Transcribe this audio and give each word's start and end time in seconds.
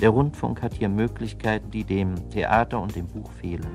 Der 0.00 0.08
Rundfunk 0.08 0.62
hat 0.62 0.74
hier 0.74 0.88
Möglichkeiten, 0.88 1.70
die 1.70 1.84
dem 1.84 2.30
Theater 2.30 2.80
und 2.80 2.96
dem 2.96 3.06
Buch 3.06 3.30
fehlen. 3.32 3.66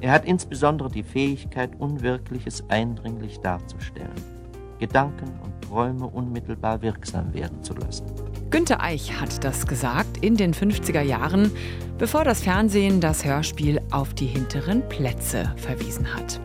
Er 0.00 0.12
hat 0.12 0.24
insbesondere 0.24 0.90
die 0.90 1.02
Fähigkeit, 1.02 1.70
Unwirkliches 1.78 2.64
eindringlich 2.68 3.38
darzustellen, 3.40 4.10
Gedanken 4.78 5.38
und 5.42 5.60
Träume 5.62 6.06
unmittelbar 6.06 6.82
wirksam 6.82 7.32
werden 7.32 7.62
zu 7.62 7.74
lassen. 7.74 8.06
Günter 8.56 8.82
Eich 8.82 9.20
hat 9.20 9.44
das 9.44 9.66
gesagt 9.66 10.24
in 10.24 10.34
den 10.34 10.54
50er 10.54 11.02
Jahren, 11.02 11.52
bevor 11.98 12.24
das 12.24 12.40
Fernsehen 12.40 13.02
das 13.02 13.22
Hörspiel 13.22 13.82
auf 13.90 14.14
die 14.14 14.24
hinteren 14.24 14.82
Plätze 14.88 15.52
verwiesen 15.56 16.14
hat. 16.14 16.40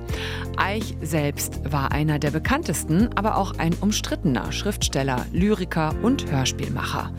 Eich 0.57 0.97
selbst 1.01 1.71
war 1.71 1.93
einer 1.93 2.19
der 2.19 2.31
bekanntesten, 2.31 3.09
aber 3.15 3.37
auch 3.37 3.57
ein 3.59 3.73
umstrittener 3.79 4.51
Schriftsteller, 4.51 5.25
Lyriker 5.31 5.95
und 6.01 6.29
Hörspielmacher. 6.29 7.11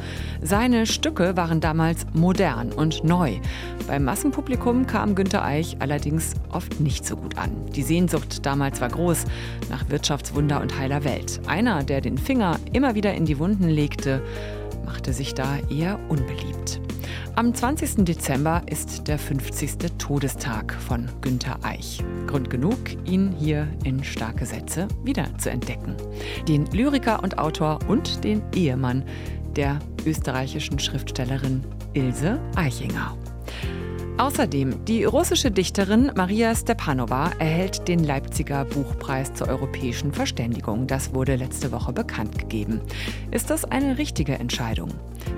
Seine 0.43 0.85
Stücke 0.85 1.38
waren 1.38 1.61
damals 1.61 2.04
modern 2.13 2.71
und 2.71 3.02
neu. 3.02 3.38
Beim 3.86 4.04
Massenpublikum 4.04 4.86
kam 4.86 5.14
Günter 5.14 5.43
Eich 5.43 5.77
allerdings 5.79 6.35
oft 6.50 6.80
nicht 6.80 7.07
so 7.07 7.16
gut 7.16 7.38
an. 7.38 7.50
Die 7.74 7.82
Sehnsucht 7.82 8.44
damals 8.44 8.82
war 8.82 8.90
groß 8.90 9.24
nach 9.71 9.88
Wirtschaftswunder 9.88 10.61
und 10.61 10.79
heiler 10.79 11.02
Welt. 11.02 11.40
Einer, 11.46 11.82
der 11.82 12.02
den 12.02 12.18
Finger 12.18 12.61
immer 12.74 12.94
wieder 12.94 13.14
in 13.14 13.24
die 13.24 13.38
Wunden 13.38 13.71
legte, 13.71 14.22
machte 14.85 15.13
sich 15.13 15.35
da 15.35 15.59
eher 15.71 15.99
unbeliebt. 16.09 16.81
Am 17.35 17.54
20. 17.54 18.04
Dezember 18.04 18.63
ist 18.67 19.08
der 19.08 19.18
50. 19.18 19.93
Todestag 19.99 20.75
von 20.75 21.08
Günter 21.22 21.58
Eich. 21.63 22.03
Grund 22.27 22.50
genug, 22.50 22.79
ihn 23.05 23.35
hier 23.39 23.68
in 23.85 24.05
starke 24.05 24.45
Sätze 24.45 24.89
wieder 25.03 25.27
zu 25.39 25.50
entdecken. 25.50 25.96
Den 26.46 26.67
Lyriker 26.67 27.22
und 27.22 27.39
Autor 27.39 27.79
und 27.89 28.22
den 28.22 28.43
Ehemann 28.55 29.05
der 29.57 29.79
österreichischen 30.05 30.79
Schriftstellerin 30.79 31.64
Ilse 31.94 32.39
Eichinger. 32.55 33.17
Außerdem, 34.18 34.84
die 34.84 35.05
russische 35.05 35.50
Dichterin 35.50 36.12
Maria 36.14 36.55
Stepanova 36.55 37.30
erhält 37.38 37.88
den 37.88 38.05
Leipziger 38.05 38.64
Buchpreis 38.64 39.32
zur 39.34 39.48
europäischen 39.48 40.12
Verständigung. 40.12 40.86
Das 40.86 41.14
wurde 41.14 41.36
letzte 41.36 41.72
Woche 41.72 41.92
bekannt 41.92 42.38
gegeben. 42.38 42.80
Ist 43.30 43.50
das 43.50 43.64
eine 43.64 43.98
richtige 43.98 44.34
Entscheidung? 44.34 44.90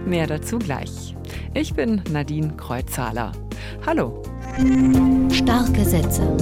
Mehr 0.05 0.27
dazu 0.27 0.59
gleich. 0.59 1.15
Ich 1.55 1.75
bin 1.75 2.03
Nadine 2.11 2.55
Kreuzzahler. 2.57 3.33
Hallo. 3.87 4.23
Starke 5.33 5.85
Sätze. 5.85 6.37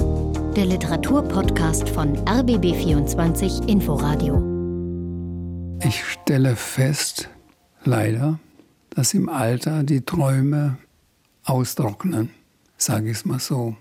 Der 0.55 0.65
Literaturpodcast 0.65 1.87
von 1.89 2.17
RBB24 2.25 3.67
Inforadio. 3.69 4.41
Ich 5.85 6.03
stelle 6.03 6.55
fest, 6.55 7.29
leider, 7.83 8.39
dass 8.89 9.13
im 9.13 9.29
Alter 9.29 9.83
die 9.83 10.01
Träume 10.01 10.77
austrocknen, 11.43 12.29
sage 12.77 13.09
ich 13.09 13.17
es 13.17 13.25
mal 13.25 13.39
so. 13.39 13.75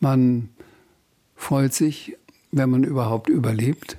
Man 0.00 0.50
freut 1.34 1.74
sich, 1.74 2.16
wenn 2.52 2.70
man 2.70 2.84
überhaupt 2.84 3.28
überlebt, 3.28 3.98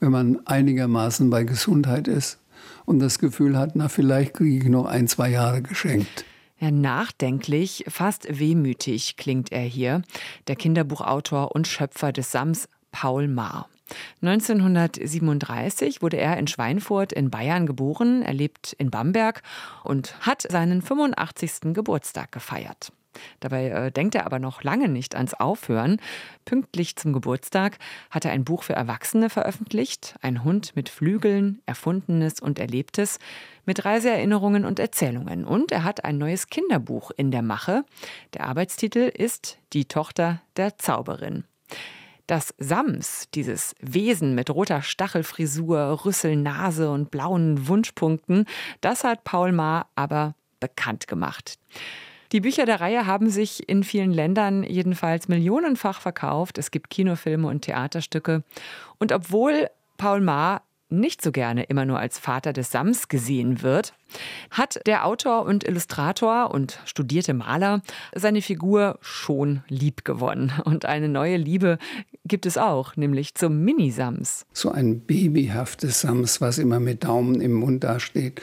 wenn 0.00 0.10
man 0.10 0.46
einigermaßen 0.46 1.30
bei 1.30 1.44
Gesundheit 1.44 2.08
ist 2.08 2.38
und 2.84 2.98
das 2.98 3.18
Gefühl 3.18 3.56
hat, 3.56 3.76
na 3.76 3.88
vielleicht 3.88 4.34
kriege 4.34 4.64
ich 4.64 4.70
noch 4.70 4.86
ein, 4.86 5.08
zwei 5.08 5.30
Jahre 5.30 5.62
geschenkt. 5.62 6.24
Ja, 6.60 6.72
nachdenklich, 6.72 7.84
fast 7.86 8.26
wehmütig 8.38 9.16
klingt 9.16 9.52
er 9.52 9.62
hier, 9.62 10.02
der 10.48 10.56
Kinderbuchautor 10.56 11.54
und 11.54 11.68
Schöpfer 11.68 12.12
des 12.12 12.32
Sams 12.32 12.68
Paul 12.90 13.28
Maar. 13.28 13.68
1937 14.22 16.02
wurde 16.02 16.18
er 16.18 16.36
in 16.36 16.46
Schweinfurt 16.46 17.12
in 17.12 17.30
Bayern 17.30 17.66
geboren, 17.66 18.22
er 18.22 18.34
lebt 18.34 18.72
in 18.74 18.90
Bamberg 18.90 19.42
und 19.84 20.14
hat 20.20 20.42
seinen 20.42 20.82
85. 20.82 21.72
Geburtstag 21.74 22.32
gefeiert. 22.32 22.92
Dabei 23.40 23.68
äh, 23.68 23.90
denkt 23.90 24.14
er 24.14 24.26
aber 24.26 24.38
noch 24.38 24.62
lange 24.62 24.88
nicht 24.88 25.14
ans 25.14 25.34
Aufhören. 25.34 26.00
Pünktlich 26.44 26.96
zum 26.96 27.12
Geburtstag 27.12 27.78
hat 28.10 28.24
er 28.24 28.32
ein 28.32 28.44
Buch 28.44 28.62
für 28.62 28.74
Erwachsene 28.74 29.30
veröffentlicht, 29.30 30.16
Ein 30.22 30.44
Hund 30.44 30.74
mit 30.76 30.88
Flügeln, 30.88 31.60
Erfundenes 31.66 32.40
und 32.40 32.58
Erlebtes, 32.58 33.18
mit 33.64 33.84
Reiseerinnerungen 33.84 34.64
und 34.64 34.78
Erzählungen. 34.78 35.44
Und 35.44 35.72
er 35.72 35.84
hat 35.84 36.04
ein 36.04 36.18
neues 36.18 36.48
Kinderbuch 36.48 37.10
in 37.16 37.30
der 37.30 37.42
Mache. 37.42 37.84
Der 38.34 38.44
Arbeitstitel 38.44 39.10
ist 39.12 39.58
Die 39.72 39.86
Tochter 39.86 40.40
der 40.56 40.78
Zauberin. 40.78 41.44
Das 42.28 42.54
Sams, 42.58 43.30
dieses 43.32 43.74
Wesen 43.80 44.34
mit 44.34 44.50
roter 44.50 44.82
Stachelfrisur, 44.82 46.04
Rüsselnase 46.04 46.90
und 46.90 47.10
blauen 47.10 47.68
Wunschpunkten, 47.68 48.44
das 48.82 49.02
hat 49.02 49.24
Paul 49.24 49.52
Maar 49.52 49.88
aber 49.94 50.34
bekannt 50.60 51.08
gemacht. 51.08 51.58
Die 52.32 52.42
Bücher 52.42 52.66
der 52.66 52.82
Reihe 52.82 53.06
haben 53.06 53.30
sich 53.30 53.66
in 53.66 53.82
vielen 53.82 54.12
Ländern 54.12 54.62
jedenfalls 54.62 55.28
millionenfach 55.28 56.02
verkauft. 56.02 56.58
Es 56.58 56.70
gibt 56.70 56.90
Kinofilme 56.90 57.48
und 57.48 57.62
Theaterstücke. 57.62 58.44
Und 58.98 59.12
obwohl 59.12 59.70
Paul 59.96 60.20
Maar 60.20 60.60
nicht 60.90 61.22
so 61.22 61.32
gerne 61.32 61.64
immer 61.64 61.84
nur 61.84 61.98
als 61.98 62.18
Vater 62.18 62.52
des 62.52 62.70
Sams 62.70 63.08
gesehen 63.08 63.62
wird, 63.62 63.92
hat 64.50 64.80
der 64.86 65.04
Autor 65.04 65.44
und 65.44 65.64
Illustrator 65.64 66.50
und 66.52 66.80
studierte 66.86 67.34
Maler 67.34 67.82
seine 68.14 68.42
Figur 68.42 68.98
schon 69.00 69.62
lieb 69.68 70.04
gewonnen. 70.04 70.52
Und 70.64 70.86
eine 70.86 71.08
neue 71.08 71.36
Liebe 71.36 71.78
gibt 72.24 72.46
es 72.46 72.56
auch, 72.56 72.96
nämlich 72.96 73.34
zum 73.34 73.64
Mini-Sams. 73.64 74.46
So 74.52 74.70
ein 74.70 75.00
babyhaftes 75.00 76.00
Sams, 76.00 76.40
was 76.40 76.58
immer 76.58 76.80
mit 76.80 77.04
Daumen 77.04 77.40
im 77.40 77.52
Mund 77.52 77.84
dasteht 77.84 78.40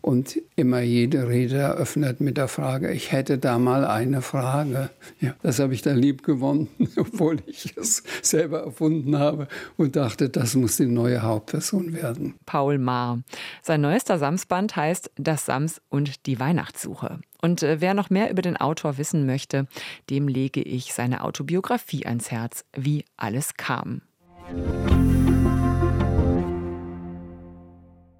und 0.00 0.40
immer 0.56 0.80
jede 0.80 1.28
Rede 1.28 1.56
eröffnet 1.56 2.20
mit 2.20 2.36
der 2.36 2.48
Frage, 2.48 2.90
ich 2.92 3.12
hätte 3.12 3.38
da 3.38 3.58
mal 3.58 3.84
eine 3.84 4.22
Frage. 4.22 4.90
Ja, 5.20 5.34
das 5.42 5.58
habe 5.58 5.74
ich 5.74 5.82
dann 5.82 5.96
lieb 5.96 6.22
gewonnen, 6.22 6.68
obwohl 6.96 7.38
ich 7.46 7.76
es 7.76 8.02
selber 8.22 8.62
erfunden 8.64 9.18
habe 9.18 9.48
und 9.76 9.96
dachte, 9.96 10.28
das 10.28 10.54
muss 10.54 10.76
die 10.76 10.86
neue 10.86 11.22
Hauptperson 11.22 11.92
werden. 11.92 12.34
Paul 12.46 12.78
Maar. 12.78 13.20
Sein 13.62 13.80
neuester 13.80 14.18
Samsband 14.18 14.76
heißt 14.76 15.10
Das 15.16 15.46
Sams 15.46 15.80
und 15.88 16.26
die 16.26 16.38
Weihnachtssuche. 16.40 17.20
Und 17.40 17.62
äh, 17.62 17.80
wer 17.80 17.94
noch 17.94 18.10
mehr 18.10 18.30
über 18.30 18.42
den 18.42 18.56
Autor 18.56 18.98
wissen 18.98 19.26
möchte, 19.26 19.66
dem 20.10 20.28
lege 20.28 20.62
ich 20.62 20.92
seine 20.92 21.24
Autobiografie 21.24 22.06
ans 22.06 22.30
Herz, 22.30 22.64
wie 22.76 23.04
alles 23.16 23.54
kam. 23.54 24.02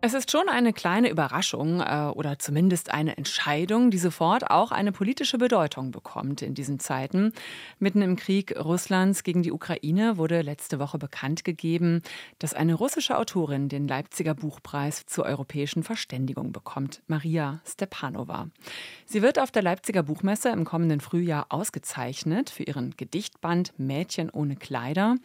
Es 0.01 0.15
ist 0.15 0.31
schon 0.31 0.49
eine 0.49 0.73
kleine 0.73 1.11
Überraschung 1.11 1.81
äh, 1.81 2.13
oder 2.15 2.39
zumindest 2.39 2.95
eine 2.95 3.17
Entscheidung, 3.17 3.91
die 3.91 3.99
sofort 3.99 4.49
auch 4.49 4.71
eine 4.71 4.93
politische 4.93 5.39
Bedeutung 5.39 5.91
bekommt 5.91 6.41
in 6.41 6.55
diesen 6.55 6.79
Zeiten. 6.79 7.33
Mitten 7.81 8.01
im 8.03 8.15
Krieg 8.15 8.55
Russlands 8.57 9.25
gegen 9.25 9.43
die 9.43 9.51
Ukraine 9.51 10.17
wurde 10.17 10.43
letzte 10.43 10.79
Woche 10.79 10.99
bekannt 10.99 11.45
gegeben, 11.45 12.03
dass 12.39 12.55
eine 12.55 12.75
russische 12.75 13.19
Autorin 13.19 13.69
den 13.69 13.89
Leipziger 13.89 14.35
Buchpreis 14.35 15.05
zur 15.07 15.25
europäischen 15.25 15.83
Verständigung 15.83 16.53
bekommt, 16.53 17.03
Maria 17.09 17.61
Stepanova. 17.67 18.51
Sie 19.05 19.21
wird 19.21 19.41
auf 19.41 19.51
der 19.51 19.63
Leipziger 19.63 20.05
Buchmesse 20.05 20.51
im 20.51 20.65
kommenden 20.65 21.01
Frühjahr 21.01 21.47
ausgezeichnet 21.49 22.51
für 22.51 22.63
ihren 22.63 22.95
Gedichtband 22.97 23.73
Mädchen 23.79 24.31
ohne 24.31 24.55
Kleider. 24.55 25.17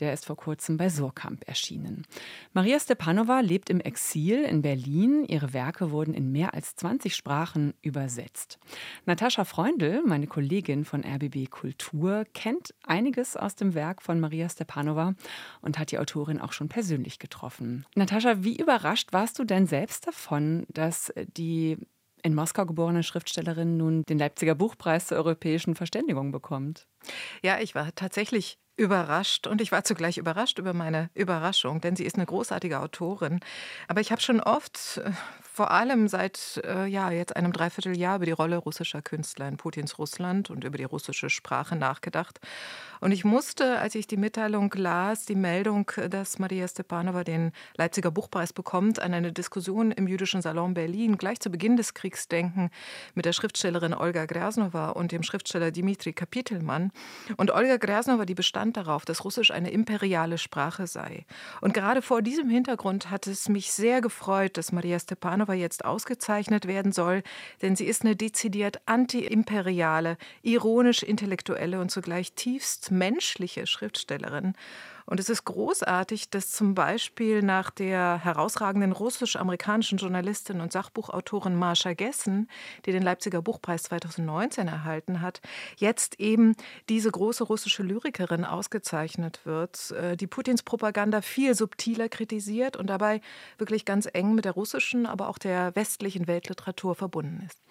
Der 0.00 0.12
ist 0.12 0.26
vor 0.26 0.36
kurzem 0.36 0.76
bei 0.76 0.90
Surkamp 0.90 1.48
erschienen. 1.48 2.04
Maria 2.52 2.78
Stepanova 2.78 3.40
lebt 3.40 3.70
im 3.70 3.80
Exil 3.80 4.17
in 4.18 4.62
Berlin. 4.62 5.24
Ihre 5.26 5.52
Werke 5.52 5.90
wurden 5.90 6.12
in 6.12 6.32
mehr 6.32 6.54
als 6.54 6.74
20 6.76 7.14
Sprachen 7.14 7.74
übersetzt. 7.82 8.58
Natascha 9.06 9.44
Freundl, 9.44 10.02
meine 10.04 10.26
Kollegin 10.26 10.84
von 10.84 11.04
RBB 11.04 11.50
Kultur, 11.50 12.24
kennt 12.34 12.74
einiges 12.82 13.36
aus 13.36 13.54
dem 13.54 13.74
Werk 13.74 14.02
von 14.02 14.20
Maria 14.20 14.48
Stepanova 14.48 15.14
und 15.60 15.78
hat 15.78 15.92
die 15.92 15.98
Autorin 15.98 16.40
auch 16.40 16.52
schon 16.52 16.68
persönlich 16.68 17.18
getroffen. 17.18 17.86
Natascha, 17.94 18.42
wie 18.42 18.56
überrascht 18.56 19.12
warst 19.12 19.38
du 19.38 19.44
denn 19.44 19.66
selbst 19.66 20.06
davon, 20.06 20.66
dass 20.68 21.12
die 21.36 21.78
in 22.22 22.34
Moskau 22.34 22.66
geborene 22.66 23.02
Schriftstellerin 23.02 23.76
nun 23.76 24.02
den 24.02 24.18
Leipziger 24.18 24.54
Buchpreis 24.54 25.06
zur 25.06 25.18
europäischen 25.18 25.74
Verständigung 25.74 26.32
bekommt? 26.32 26.86
Ja, 27.42 27.60
ich 27.60 27.74
war 27.74 27.94
tatsächlich 27.94 28.58
überrascht 28.78 29.46
und 29.46 29.60
ich 29.60 29.72
war 29.72 29.84
zugleich 29.84 30.18
überrascht 30.18 30.58
über 30.58 30.72
meine 30.72 31.10
Überraschung, 31.14 31.80
denn 31.80 31.96
sie 31.96 32.04
ist 32.04 32.14
eine 32.14 32.26
großartige 32.26 32.80
Autorin. 32.80 33.40
Aber 33.88 34.00
ich 34.00 34.12
habe 34.12 34.22
schon 34.22 34.40
oft 34.40 34.98
äh, 35.04 35.10
vor 35.58 35.72
allem 35.72 36.06
seit 36.06 36.62
äh, 36.64 36.86
ja, 36.86 37.10
jetzt 37.10 37.34
einem 37.34 37.52
Dreivierteljahr 37.52 38.14
über 38.14 38.26
die 38.26 38.30
Rolle 38.30 38.58
russischer 38.58 39.02
Künstler 39.02 39.48
in 39.48 39.56
Putins 39.56 39.98
Russland 39.98 40.50
und 40.50 40.62
über 40.62 40.78
die 40.78 40.84
russische 40.84 41.30
Sprache 41.30 41.74
nachgedacht. 41.74 42.38
Und 43.00 43.10
ich 43.10 43.24
musste, 43.24 43.78
als 43.78 43.96
ich 43.96 44.06
die 44.06 44.16
Mitteilung 44.16 44.72
las, 44.76 45.24
die 45.24 45.34
Meldung, 45.34 45.90
dass 46.10 46.38
Maria 46.38 46.66
Stepanova 46.66 47.24
den 47.24 47.52
Leipziger 47.76 48.10
Buchpreis 48.10 48.52
bekommt, 48.52 49.00
an 49.00 49.14
eine 49.14 49.32
Diskussion 49.32 49.90
im 49.90 50.06
Jüdischen 50.06 50.42
Salon 50.42 50.74
Berlin 50.74 51.16
gleich 51.16 51.40
zu 51.40 51.50
Beginn 51.50 51.76
des 51.76 51.92
Kriegs 51.94 52.28
denken 52.28 52.70
mit 53.14 53.24
der 53.24 53.32
Schriftstellerin 53.32 53.94
Olga 53.94 54.26
Grasnova 54.26 54.90
und 54.90 55.10
dem 55.10 55.24
Schriftsteller 55.24 55.72
Dimitri 55.72 56.12
Kapitelmann. 56.12 56.92
Und 57.36 57.50
Olga 57.50 57.78
Grasnova, 57.78 58.24
die 58.24 58.34
bestand 58.34 58.76
darauf, 58.76 59.04
dass 59.04 59.24
Russisch 59.24 59.50
eine 59.50 59.70
imperiale 59.70 60.38
Sprache 60.38 60.86
sei. 60.86 61.26
Und 61.60 61.74
gerade 61.74 62.02
vor 62.02 62.22
diesem 62.22 62.48
Hintergrund 62.48 63.10
hat 63.10 63.26
es 63.26 63.48
mich 63.48 63.72
sehr 63.72 64.00
gefreut, 64.00 64.56
dass 64.56 64.72
Maria 64.72 64.98
Stepanova 64.98 65.47
jetzt 65.54 65.84
ausgezeichnet 65.84 66.66
werden 66.66 66.92
soll, 66.92 67.22
denn 67.62 67.76
sie 67.76 67.86
ist 67.86 68.02
eine 68.02 68.16
dezidiert 68.16 68.80
antiimperiale, 68.86 70.16
ironisch-intellektuelle 70.42 71.80
und 71.80 71.90
zugleich 71.90 72.32
tiefst 72.32 72.90
menschliche 72.90 73.66
Schriftstellerin. 73.66 74.54
Und 75.08 75.20
es 75.20 75.30
ist 75.30 75.44
großartig, 75.44 76.28
dass 76.28 76.50
zum 76.50 76.74
Beispiel 76.74 77.40
nach 77.42 77.70
der 77.70 78.22
herausragenden 78.22 78.92
russisch-amerikanischen 78.92 79.96
Journalistin 79.96 80.60
und 80.60 80.70
Sachbuchautorin 80.70 81.56
Marsha 81.56 81.94
Gessen, 81.94 82.46
die 82.84 82.92
den 82.92 83.02
Leipziger 83.02 83.40
Buchpreis 83.40 83.84
2019 83.84 84.68
erhalten 84.68 85.22
hat, 85.22 85.40
jetzt 85.76 86.20
eben 86.20 86.56
diese 86.90 87.10
große 87.10 87.44
russische 87.44 87.82
Lyrikerin 87.82 88.44
ausgezeichnet 88.44 89.40
wird, 89.44 89.92
äh, 89.92 90.14
die 90.14 90.26
Putins 90.26 90.62
Propaganda 90.62 91.22
viel 91.22 91.54
subtiler 91.54 92.10
kritisiert 92.10 92.76
und 92.76 92.88
dabei 92.88 93.22
wirklich 93.56 93.86
ganz 93.86 94.06
eng 94.12 94.34
mit 94.34 94.44
der 94.44 94.52
russischen, 94.52 95.06
aber 95.06 95.30
auch 95.30 95.38
der 95.38 95.74
westlichen 95.74 96.26
Weltliteratur 96.26 96.94
verbunden 96.94 97.46
ist. 97.46 97.62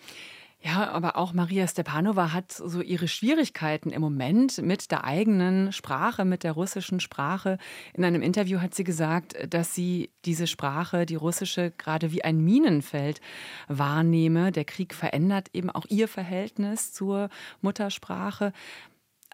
Ja, 0.59 0.89
aber 0.89 1.17
auch 1.17 1.33
Maria 1.33 1.67
Stepanova 1.67 2.33
hat 2.33 2.51
so 2.51 2.81
ihre 2.81 3.07
Schwierigkeiten 3.07 3.91
im 3.91 4.01
Moment 4.01 4.59
mit 4.59 4.89
der 4.89 5.03
eigenen 5.03 5.71
Sprache, 5.71 6.25
mit 6.25 6.43
der 6.43 6.53
russischen 6.53 6.99
Sprache. 6.99 7.59
In 7.93 8.03
einem 8.03 8.23
Interview 8.23 8.59
hat 8.59 8.73
sie 8.73 8.83
gesagt, 8.83 9.35
dass 9.53 9.75
sie 9.75 10.09
diese 10.25 10.47
Sprache, 10.47 11.05
die 11.05 11.15
russische, 11.15 11.71
gerade 11.77 12.11
wie 12.11 12.23
ein 12.23 12.39
Minenfeld 12.43 13.21
wahrnehme. 13.67 14.51
Der 14.51 14.65
Krieg 14.65 14.95
verändert 14.95 15.49
eben 15.53 15.69
auch 15.69 15.85
ihr 15.89 16.07
Verhältnis 16.07 16.91
zur 16.91 17.29
Muttersprache. 17.61 18.51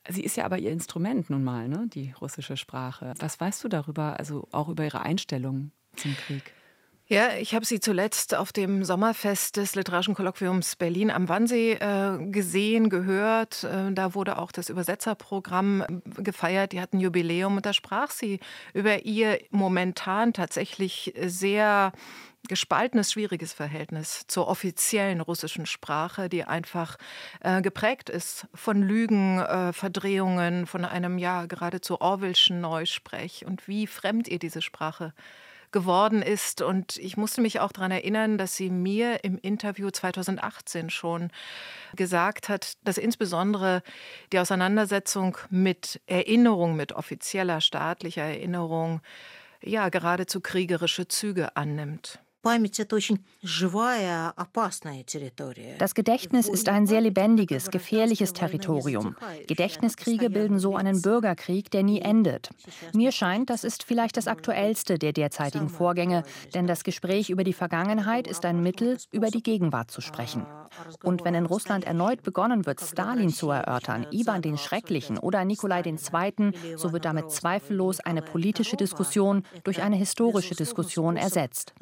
Sie 0.10 0.24
ist 0.24 0.36
ja 0.36 0.44
aber 0.44 0.60
ihr 0.60 0.72
Instrument 0.72 1.30
nun 1.30 1.46
mal, 1.46 1.70
ne, 1.70 1.88
die 1.88 2.14
russische 2.20 2.58
Sprache. 2.58 3.14
Was 3.20 3.40
weißt 3.40 3.64
du 3.64 3.70
darüber, 3.70 4.20
also 4.20 4.50
auch 4.52 4.68
über 4.68 4.84
ihre 4.84 5.02
Einstellung 5.02 5.72
zum 5.96 6.14
Krieg? 6.18 6.54
Ja, 7.14 7.36
ich 7.40 7.54
habe 7.54 7.64
sie 7.64 7.80
zuletzt 7.80 8.34
auf 8.34 8.52
dem 8.52 8.84
Sommerfest 8.84 9.58
des 9.58 9.76
Literarischen 9.76 10.16
Kolloquiums 10.16 10.76
Berlin 10.76 11.12
am 11.12 11.30
Wannsee 11.30 11.74
äh, 11.74 12.18
gesehen, 12.32 12.90
gehört. 12.90 13.66
Äh, 13.66 13.92
da 13.92 14.16
wurde 14.16 14.40
auch 14.40 14.52
das 14.52 14.70
Übersetzerprogramm 14.70 15.82
äh, 15.82 16.24
gefeiert. 16.24 16.72
Die 16.72 16.82
hatten 16.82 17.00
Jubiläum 17.00 17.58
und 17.58 17.68
da 17.68 17.74
sprach 17.74 18.10
sie 18.10 18.40
über 18.74 19.06
ihr 19.06 19.38
momentan 19.52 20.34
tatsächlich 20.34 21.14
sehr 21.24 21.92
gespaltenes, 22.48 23.12
schwieriges 23.12 23.54
Verhältnis 23.54 24.26
zur 24.26 24.48
offiziellen 24.48 25.22
russischen 25.22 25.68
Sprache, 25.68 26.30
die 26.30 26.46
einfach 26.46 26.98
äh, 27.42 27.62
geprägt 27.62 28.10
ist 28.10 28.48
von 28.56 28.82
Lügen, 28.82 29.38
äh, 29.38 29.72
Verdrehungen, 29.72 30.66
von 30.66 30.84
einem 30.84 31.20
ja 31.20 31.46
geradezu 31.46 32.02
Orwellschen 32.02 32.60
Neusprech 32.60 33.46
und 33.46 33.68
wie 33.68 33.86
fremd 33.86 34.28
ihr 34.28 34.40
diese 34.40 34.64
Sprache 34.64 35.14
geworden 35.74 36.22
ist. 36.22 36.62
Und 36.62 36.96
ich 36.98 37.18
musste 37.18 37.42
mich 37.42 37.60
auch 37.60 37.74
daran 37.74 37.92
erinnern, 37.92 38.38
dass 38.38 38.56
sie 38.56 38.70
mir 38.70 39.26
im 39.26 39.38
Interview 39.38 39.90
2018 39.90 40.90
schon 40.90 41.32
gesagt 41.98 42.48
hat, 42.48 42.78
dass 42.86 42.98
insbesondere 42.98 43.84
die 44.32 44.40
Auseinandersetzung 44.40 45.38
mit 45.50 46.00
Erinnerung, 46.08 46.78
mit 46.78 46.94
offizieller 46.94 47.60
staatlicher 47.60 48.24
Erinnerung, 48.24 49.02
ja 49.62 49.90
geradezu 49.90 50.40
kriegerische 50.40 51.10
Züge 51.10 51.58
annimmt. 51.58 52.23
Das 55.80 55.96
Gedächtnis 55.96 56.50
ist 56.50 56.68
ein 56.68 56.86
sehr 56.88 57.00
lebendiges, 57.00 57.72
gefährliches 57.72 58.34
Territorium. 58.34 59.16
Gedächtniskriege 59.48 60.30
bilden 60.30 60.60
so 60.60 60.76
einen 60.76 61.02
Bürgerkrieg, 61.02 61.72
der 61.72 61.84
nie 61.84 62.02
endet. 62.02 62.50
Mir 62.94 63.14
scheint, 63.14 63.50
das 63.50 63.64
ist 63.64 63.84
vielleicht 63.84 64.18
das 64.18 64.28
aktuellste 64.28 65.00
der 65.00 65.14
derzeitigen 65.14 65.70
Vorgänge, 65.70 66.24
denn 66.54 66.68
das 66.68 66.84
Gespräch 66.84 67.30
über 67.30 67.46
die 67.46 67.54
Vergangenheit 67.54 68.28
ist 68.28 68.44
ein 68.44 68.62
Mittel, 68.62 68.98
über 69.14 69.30
die 69.30 69.42
Gegenwart 69.42 69.90
zu 69.90 70.02
sprechen. 70.02 70.46
Und 71.02 71.24
wenn 71.24 71.36
in 71.36 71.46
Russland 71.46 71.86
erneut 71.86 72.24
begonnen 72.24 72.66
wird, 72.66 72.82
Stalin 72.82 73.30
zu 73.30 73.52
erörtern, 73.52 74.06
Ivan 74.12 74.42
den 74.42 74.58
Schrecklichen 74.58 75.18
oder 75.18 75.46
Nikolai 75.46 75.82
II., 75.86 76.52
so 76.76 76.92
wird 76.92 77.06
damit 77.06 77.32
zweifellos 77.32 78.02
eine 78.02 78.22
politische 78.22 78.76
Diskussion 78.76 79.44
durch 79.64 79.82
eine 79.82 79.96
historische 79.96 80.56
Diskussion 80.56 81.16
ersetzt. 81.16 81.74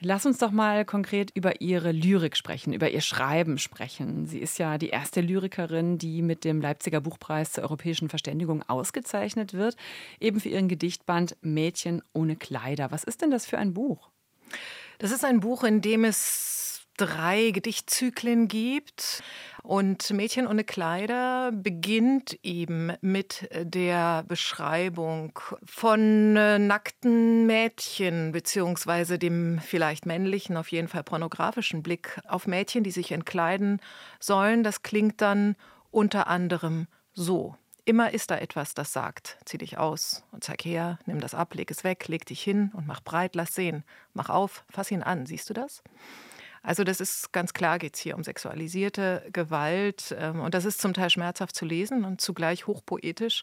Lass 0.00 0.26
uns 0.26 0.38
doch 0.38 0.50
mal 0.50 0.84
konkret 0.84 1.30
über 1.34 1.60
Ihre 1.60 1.92
Lyrik 1.92 2.36
sprechen, 2.36 2.72
über 2.72 2.90
Ihr 2.90 3.00
Schreiben 3.00 3.58
sprechen. 3.58 4.26
Sie 4.26 4.38
ist 4.38 4.58
ja 4.58 4.76
die 4.76 4.88
erste 4.88 5.20
Lyrikerin, 5.20 5.96
die 5.96 6.22
mit 6.22 6.44
dem 6.44 6.60
Leipziger 6.60 7.00
Buchpreis 7.00 7.52
zur 7.52 7.64
europäischen 7.64 8.08
Verständigung 8.08 8.62
ausgezeichnet 8.68 9.54
wird, 9.54 9.76
eben 10.18 10.40
für 10.40 10.48
ihren 10.48 10.68
Gedichtband 10.68 11.36
Mädchen 11.40 12.02
ohne 12.12 12.36
Kleider. 12.36 12.90
Was 12.90 13.04
ist 13.04 13.22
denn 13.22 13.30
das 13.30 13.46
für 13.46 13.58
ein 13.58 13.74
Buch? 13.74 14.10
Das 14.98 15.12
ist 15.12 15.24
ein 15.24 15.40
Buch, 15.40 15.62
in 15.64 15.80
dem 15.80 16.04
es 16.04 16.61
drei 17.02 17.50
Gedichtzyklen 17.50 18.48
gibt. 18.48 19.22
Und 19.62 20.10
Mädchen 20.10 20.46
ohne 20.46 20.64
Kleider 20.64 21.52
beginnt 21.52 22.38
eben 22.42 22.92
mit 23.00 23.48
der 23.52 24.24
Beschreibung 24.26 25.38
von 25.64 26.36
äh, 26.36 26.58
nackten 26.58 27.46
Mädchen, 27.46 28.32
beziehungsweise 28.32 29.18
dem 29.18 29.60
vielleicht 29.60 30.04
männlichen, 30.04 30.56
auf 30.56 30.68
jeden 30.72 30.88
Fall 30.88 31.04
pornografischen 31.04 31.82
Blick 31.82 32.20
auf 32.26 32.46
Mädchen, 32.46 32.82
die 32.82 32.90
sich 32.90 33.12
entkleiden 33.12 33.80
sollen. 34.18 34.64
Das 34.64 34.82
klingt 34.82 35.20
dann 35.20 35.54
unter 35.90 36.26
anderem 36.26 36.88
so. 37.12 37.56
Immer 37.84 38.12
ist 38.12 38.30
da 38.30 38.38
etwas, 38.38 38.74
das 38.74 38.92
sagt, 38.92 39.38
zieh 39.44 39.58
dich 39.58 39.76
aus 39.76 40.22
und 40.30 40.44
zeig 40.44 40.64
her, 40.64 41.00
nimm 41.04 41.20
das 41.20 41.34
ab, 41.34 41.54
leg 41.54 41.68
es 41.70 41.82
weg, 41.82 42.06
leg 42.06 42.24
dich 42.26 42.40
hin 42.40 42.70
und 42.74 42.86
mach 42.86 43.00
breit, 43.00 43.34
lass 43.34 43.56
sehen. 43.56 43.82
Mach 44.14 44.28
auf, 44.28 44.64
fass 44.70 44.92
ihn 44.92 45.02
an, 45.02 45.26
siehst 45.26 45.50
du 45.50 45.54
das? 45.54 45.82
Also 46.62 46.84
das 46.84 47.00
ist 47.00 47.32
ganz 47.32 47.52
klar, 47.52 47.78
geht 47.78 47.96
es 47.96 48.00
hier 48.00 48.16
um 48.16 48.22
sexualisierte 48.22 49.28
Gewalt 49.32 50.14
ähm, 50.16 50.40
und 50.40 50.54
das 50.54 50.64
ist 50.64 50.80
zum 50.80 50.94
Teil 50.94 51.10
schmerzhaft 51.10 51.56
zu 51.56 51.64
lesen 51.64 52.04
und 52.04 52.20
zugleich 52.20 52.66
hochpoetisch. 52.66 53.42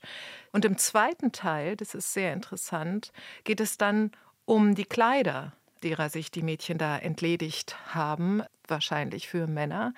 Und 0.52 0.64
im 0.64 0.78
zweiten 0.78 1.32
Teil, 1.32 1.76
das 1.76 1.96
ist 1.96 2.14
sehr 2.14 2.32
interessant, 2.34 3.12
geht 3.44 3.60
es 3.60 3.78
dann 3.78 4.12
um 4.46 4.74
die 4.74 4.86
Kleider, 4.86 5.54
derer 5.84 6.10
sich 6.10 6.32
die 6.32 6.44
Mädchen 6.44 6.78
da 6.78 6.98
entledigt 6.98 7.78
haben, 7.94 8.42
wahrscheinlich 8.68 9.28
für 9.28 9.48
Männer. 9.48 9.94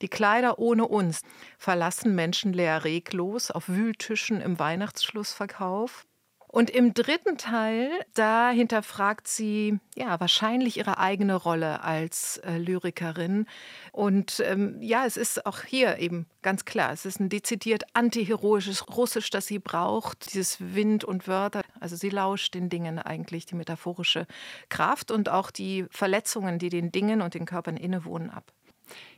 Die 0.00 0.08
Kleider 0.08 0.58
ohne 0.58 0.86
uns 0.86 1.22
verlassen 1.58 2.14
Menschen 2.14 2.52
leer 2.52 2.84
reglos 2.84 3.50
auf 3.50 3.68
Wühltischen 3.68 4.40
im 4.40 4.58
Weihnachtsschlussverkauf. 4.58 6.06
Und 6.54 6.70
im 6.70 6.94
dritten 6.94 7.36
Teil, 7.36 7.90
da 8.14 8.50
hinterfragt 8.50 9.26
sie 9.26 9.80
ja 9.96 10.20
wahrscheinlich 10.20 10.76
ihre 10.76 10.98
eigene 10.98 11.34
Rolle 11.34 11.82
als 11.82 12.36
äh, 12.44 12.58
Lyrikerin. 12.58 13.46
Und 13.90 14.40
ähm, 14.46 14.80
ja, 14.80 15.04
es 15.04 15.16
ist 15.16 15.46
auch 15.46 15.62
hier 15.62 15.98
eben 15.98 16.26
ganz 16.42 16.64
klar, 16.64 16.92
es 16.92 17.06
ist 17.06 17.18
ein 17.18 17.28
dezidiert 17.28 17.82
antiheroisches 17.94 18.86
Russisch, 18.96 19.30
das 19.30 19.48
sie 19.48 19.58
braucht, 19.58 20.32
dieses 20.32 20.58
Wind 20.60 21.02
und 21.02 21.26
Wörter. 21.26 21.62
Also 21.80 21.96
sie 21.96 22.10
lauscht 22.10 22.54
den 22.54 22.68
Dingen 22.68 23.00
eigentlich 23.00 23.46
die 23.46 23.56
metaphorische 23.56 24.28
Kraft 24.68 25.10
und 25.10 25.28
auch 25.28 25.50
die 25.50 25.86
Verletzungen, 25.90 26.60
die 26.60 26.68
den 26.68 26.92
Dingen 26.92 27.20
und 27.20 27.34
den 27.34 27.46
Körpern 27.46 27.76
innewohnen, 27.76 28.30
ab. 28.30 28.52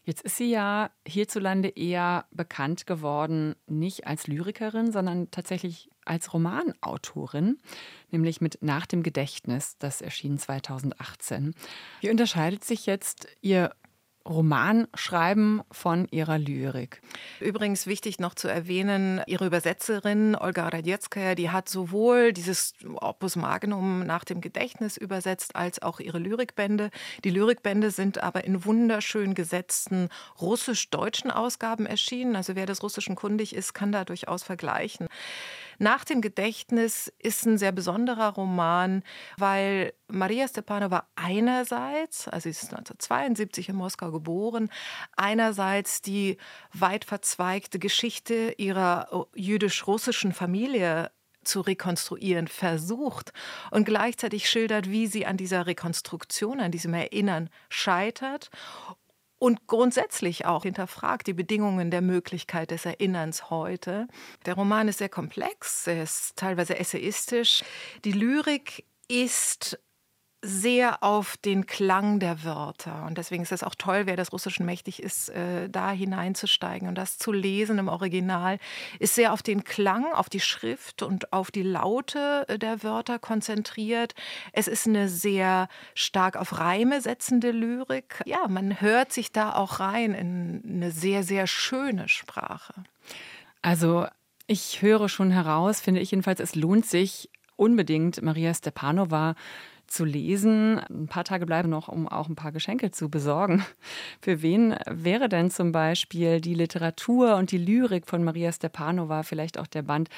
Jetzt 0.04 0.22
ist 0.22 0.38
sie 0.38 0.50
ja 0.50 0.90
hierzulande 1.06 1.68
eher 1.68 2.24
bekannt 2.30 2.86
geworden, 2.86 3.56
nicht 3.66 4.06
als 4.06 4.26
Lyrikerin, 4.26 4.90
sondern 4.90 5.30
tatsächlich 5.30 5.90
als 6.06 6.32
Romanautorin, 6.32 7.58
nämlich 8.10 8.40
mit 8.40 8.58
Nach 8.62 8.86
dem 8.86 9.02
Gedächtnis, 9.02 9.76
das 9.78 10.00
erschien 10.00 10.38
2018. 10.38 11.54
Wie 12.00 12.10
unterscheidet 12.10 12.64
sich 12.64 12.86
jetzt 12.86 13.28
ihr 13.40 13.72
Romanschreiben 14.26 15.62
von 15.70 16.06
ihrer 16.10 16.38
Lyrik. 16.38 17.00
Übrigens 17.40 17.86
wichtig 17.86 18.18
noch 18.18 18.34
zu 18.34 18.48
erwähnen, 18.48 19.22
ihre 19.26 19.46
Übersetzerin 19.46 20.34
Olga 20.34 20.68
Radzieckaja, 20.68 21.34
die 21.34 21.50
hat 21.50 21.68
sowohl 21.68 22.32
dieses 22.32 22.74
Opus 23.00 23.36
Magnum 23.36 24.04
nach 24.04 24.24
dem 24.24 24.40
Gedächtnis 24.40 24.96
übersetzt, 24.96 25.56
als 25.56 25.80
auch 25.80 26.00
ihre 26.00 26.18
Lyrikbände. 26.18 26.90
Die 27.24 27.30
Lyrikbände 27.30 27.90
sind 27.90 28.22
aber 28.22 28.44
in 28.44 28.64
wunderschön 28.64 29.34
gesetzten 29.34 30.08
russisch-deutschen 30.40 31.30
Ausgaben 31.30 31.86
erschienen. 31.86 32.36
Also 32.36 32.56
wer 32.56 32.66
des 32.66 32.82
Russischen 32.82 33.14
kundig 33.14 33.54
ist, 33.54 33.74
kann 33.74 33.92
da 33.92 34.04
durchaus 34.04 34.42
vergleichen. 34.42 35.08
Nach 35.78 36.04
dem 36.04 36.20
Gedächtnis 36.20 37.12
ist 37.18 37.44
ein 37.46 37.58
sehr 37.58 37.72
besonderer 37.72 38.34
Roman, 38.34 39.02
weil 39.36 39.92
Maria 40.08 40.48
Stepanova 40.48 41.06
einerseits, 41.16 42.28
also 42.28 42.44
sie 42.44 42.50
ist 42.50 42.64
1972 42.64 43.68
in 43.68 43.76
Moskau 43.76 44.10
geboren, 44.10 44.70
einerseits 45.16 46.00
die 46.02 46.38
weit 46.72 47.04
verzweigte 47.04 47.78
Geschichte 47.78 48.54
ihrer 48.56 49.26
jüdisch-russischen 49.34 50.32
Familie 50.32 51.10
zu 51.44 51.60
rekonstruieren 51.60 52.48
versucht 52.48 53.32
und 53.70 53.84
gleichzeitig 53.84 54.48
schildert, 54.48 54.90
wie 54.90 55.06
sie 55.06 55.26
an 55.26 55.36
dieser 55.36 55.66
Rekonstruktion, 55.66 56.60
an 56.60 56.72
diesem 56.72 56.94
Erinnern 56.94 57.50
scheitert 57.68 58.50
und 59.38 59.66
grundsätzlich 59.66 60.46
auch 60.46 60.62
hinterfragt 60.62 61.26
die 61.26 61.34
Bedingungen 61.34 61.90
der 61.90 62.00
Möglichkeit 62.00 62.70
des 62.70 62.86
Erinnerns 62.86 63.50
heute. 63.50 64.08
Der 64.46 64.54
Roman 64.54 64.88
ist 64.88 64.98
sehr 64.98 65.08
komplex, 65.08 65.86
er 65.86 66.02
ist 66.02 66.36
teilweise 66.36 66.78
essayistisch. 66.78 67.62
Die 68.04 68.12
Lyrik 68.12 68.84
ist 69.08 69.78
sehr 70.42 71.02
auf 71.02 71.36
den 71.38 71.66
Klang 71.66 72.20
der 72.20 72.44
Wörter. 72.44 73.04
Und 73.06 73.18
deswegen 73.18 73.42
ist 73.42 73.52
es 73.52 73.62
auch 73.62 73.74
toll, 73.74 74.02
wer 74.04 74.16
das 74.16 74.32
Russischen 74.32 74.66
mächtig 74.66 75.02
ist, 75.02 75.30
äh, 75.30 75.68
da 75.68 75.90
hineinzusteigen 75.90 76.88
und 76.88 76.96
das 76.96 77.18
zu 77.18 77.32
lesen 77.32 77.78
im 77.78 77.88
Original, 77.88 78.58
ist 78.98 79.14
sehr 79.14 79.32
auf 79.32 79.42
den 79.42 79.64
Klang, 79.64 80.12
auf 80.12 80.28
die 80.28 80.40
Schrift 80.40 81.02
und 81.02 81.32
auf 81.32 81.50
die 81.50 81.62
Laute 81.62 82.44
äh, 82.48 82.58
der 82.58 82.82
Wörter 82.82 83.18
konzentriert. 83.18 84.14
Es 84.52 84.68
ist 84.68 84.86
eine 84.86 85.08
sehr 85.08 85.68
stark 85.94 86.36
auf 86.36 86.58
Reime 86.58 87.00
setzende 87.00 87.50
Lyrik. 87.50 88.22
Ja, 88.26 88.46
man 88.48 88.80
hört 88.80 89.12
sich 89.12 89.32
da 89.32 89.54
auch 89.54 89.80
rein 89.80 90.14
in 90.14 90.62
eine 90.66 90.90
sehr, 90.90 91.22
sehr 91.22 91.46
schöne 91.46 92.08
Sprache. 92.08 92.74
Also 93.62 94.06
ich 94.46 94.82
höre 94.82 95.08
schon 95.08 95.30
heraus, 95.30 95.80
finde 95.80 96.00
ich 96.00 96.12
jedenfalls, 96.12 96.40
es 96.40 96.54
lohnt 96.54 96.86
sich 96.86 97.30
unbedingt 97.56 98.22
Maria 98.22 98.54
Stepanova 98.54 99.34
zu 99.86 100.04
lesen. 100.04 100.80
Ein 100.90 101.08
paar 101.08 101.24
Tage 101.24 101.46
bleiben 101.46 101.68
noch, 101.68 101.88
um 101.88 102.08
auch 102.08 102.28
ein 102.28 102.36
paar 102.36 102.52
Geschenke 102.52 102.90
zu 102.90 103.08
besorgen. 103.08 103.64
Für 104.20 104.42
wen 104.42 104.74
wäre 104.86 105.28
denn 105.28 105.50
zum 105.50 105.72
Beispiel 105.72 106.40
die 106.40 106.54
Literatur 106.54 107.36
und 107.36 107.50
die 107.50 107.58
Lyrik 107.58 108.06
von 108.06 108.24
Maria 108.24 108.52
Stepanova, 108.52 109.22
vielleicht 109.22 109.58
auch 109.58 109.66
der 109.66 109.82
Band 109.82 110.08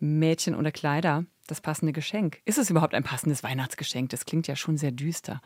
Mädchen 0.00 0.54
ohne 0.54 0.72
Kleider? 0.72 1.24
das 1.48 1.60
passende 1.60 1.92
Geschenk. 1.92 2.40
Ist 2.44 2.58
es 2.58 2.70
überhaupt 2.70 2.94
ein 2.94 3.02
passendes 3.02 3.42
Weihnachtsgeschenk? 3.42 4.10
Das 4.10 4.26
klingt 4.26 4.46
ja 4.46 4.54
schon 4.54 4.76
sehr 4.76 4.92
düster. 4.92 5.40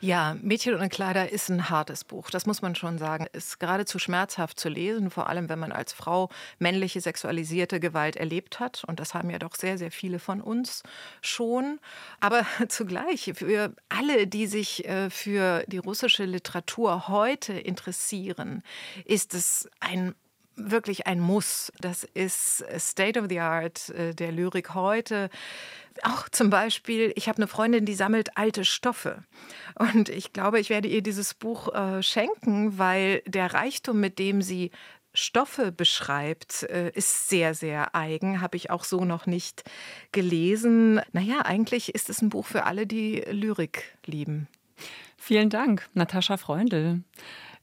Ja, 0.00 0.36
Mädchen 0.42 0.74
ohne 0.74 0.88
Kleider 0.88 1.30
ist 1.30 1.50
ein 1.50 1.68
hartes 1.68 2.04
Buch. 2.04 2.30
Das 2.30 2.46
muss 2.46 2.62
man 2.62 2.74
schon 2.74 2.98
sagen. 2.98 3.26
Ist 3.32 3.60
geradezu 3.60 3.98
schmerzhaft 3.98 4.58
zu 4.58 4.68
lesen, 4.68 5.10
vor 5.10 5.28
allem 5.28 5.48
wenn 5.48 5.58
man 5.58 5.72
als 5.72 5.92
Frau 5.92 6.30
männliche 6.58 7.00
sexualisierte 7.00 7.80
Gewalt 7.80 8.16
erlebt 8.16 8.58
hat. 8.58 8.84
Und 8.86 8.98
das 8.98 9.14
haben 9.14 9.30
ja 9.30 9.38
doch 9.38 9.54
sehr, 9.54 9.78
sehr 9.78 9.90
viele 9.90 10.18
von 10.18 10.40
uns 10.40 10.82
schon. 11.20 11.78
Aber 12.20 12.46
zugleich 12.68 13.32
für 13.34 13.74
alle, 13.88 14.26
die 14.26 14.46
sich 14.46 14.88
äh, 14.88 15.10
für 15.10 15.64
die 15.66 15.78
russische 15.78 16.24
Literatur 16.24 17.08
heute 17.08 17.52
interessieren, 17.52 18.62
ist 19.04 19.34
es 19.34 19.68
ein 19.80 20.14
wirklich 20.56 21.06
ein 21.06 21.20
Muss. 21.20 21.72
Das 21.80 22.04
ist 22.04 22.64
State 22.78 23.20
of 23.20 23.26
the 23.28 23.40
Art 23.40 23.90
äh, 23.90 24.14
der 24.14 24.32
Lyrik 24.32 24.74
heute. 24.74 25.30
Auch 26.02 26.28
zum 26.28 26.50
Beispiel, 26.50 27.12
ich 27.16 27.28
habe 27.28 27.38
eine 27.38 27.46
Freundin, 27.46 27.86
die 27.86 27.94
sammelt 27.94 28.36
alte 28.36 28.64
Stoffe. 28.64 29.24
Und 29.78 30.08
ich 30.08 30.32
glaube, 30.32 30.60
ich 30.60 30.68
werde 30.70 30.88
ihr 30.88 31.02
dieses 31.02 31.34
Buch 31.34 31.74
äh, 31.74 32.02
schenken, 32.02 32.78
weil 32.78 33.22
der 33.26 33.54
Reichtum, 33.54 34.00
mit 34.00 34.18
dem 34.18 34.42
sie 34.42 34.70
Stoffe 35.14 35.72
beschreibt, 35.72 36.64
äh, 36.64 36.90
ist 36.90 37.28
sehr, 37.28 37.54
sehr 37.54 37.94
eigen. 37.94 38.40
Habe 38.42 38.56
ich 38.56 38.70
auch 38.70 38.84
so 38.84 39.04
noch 39.04 39.26
nicht 39.26 39.64
gelesen. 40.12 41.00
Naja, 41.12 41.40
eigentlich 41.44 41.94
ist 41.94 42.10
es 42.10 42.20
ein 42.20 42.28
Buch 42.28 42.46
für 42.46 42.64
alle, 42.64 42.86
die 42.86 43.22
Lyrik 43.30 43.96
lieben. 44.04 44.48
Vielen 45.16 45.48
Dank, 45.48 45.88
Natascha 45.94 46.36
Freundl 46.36 47.02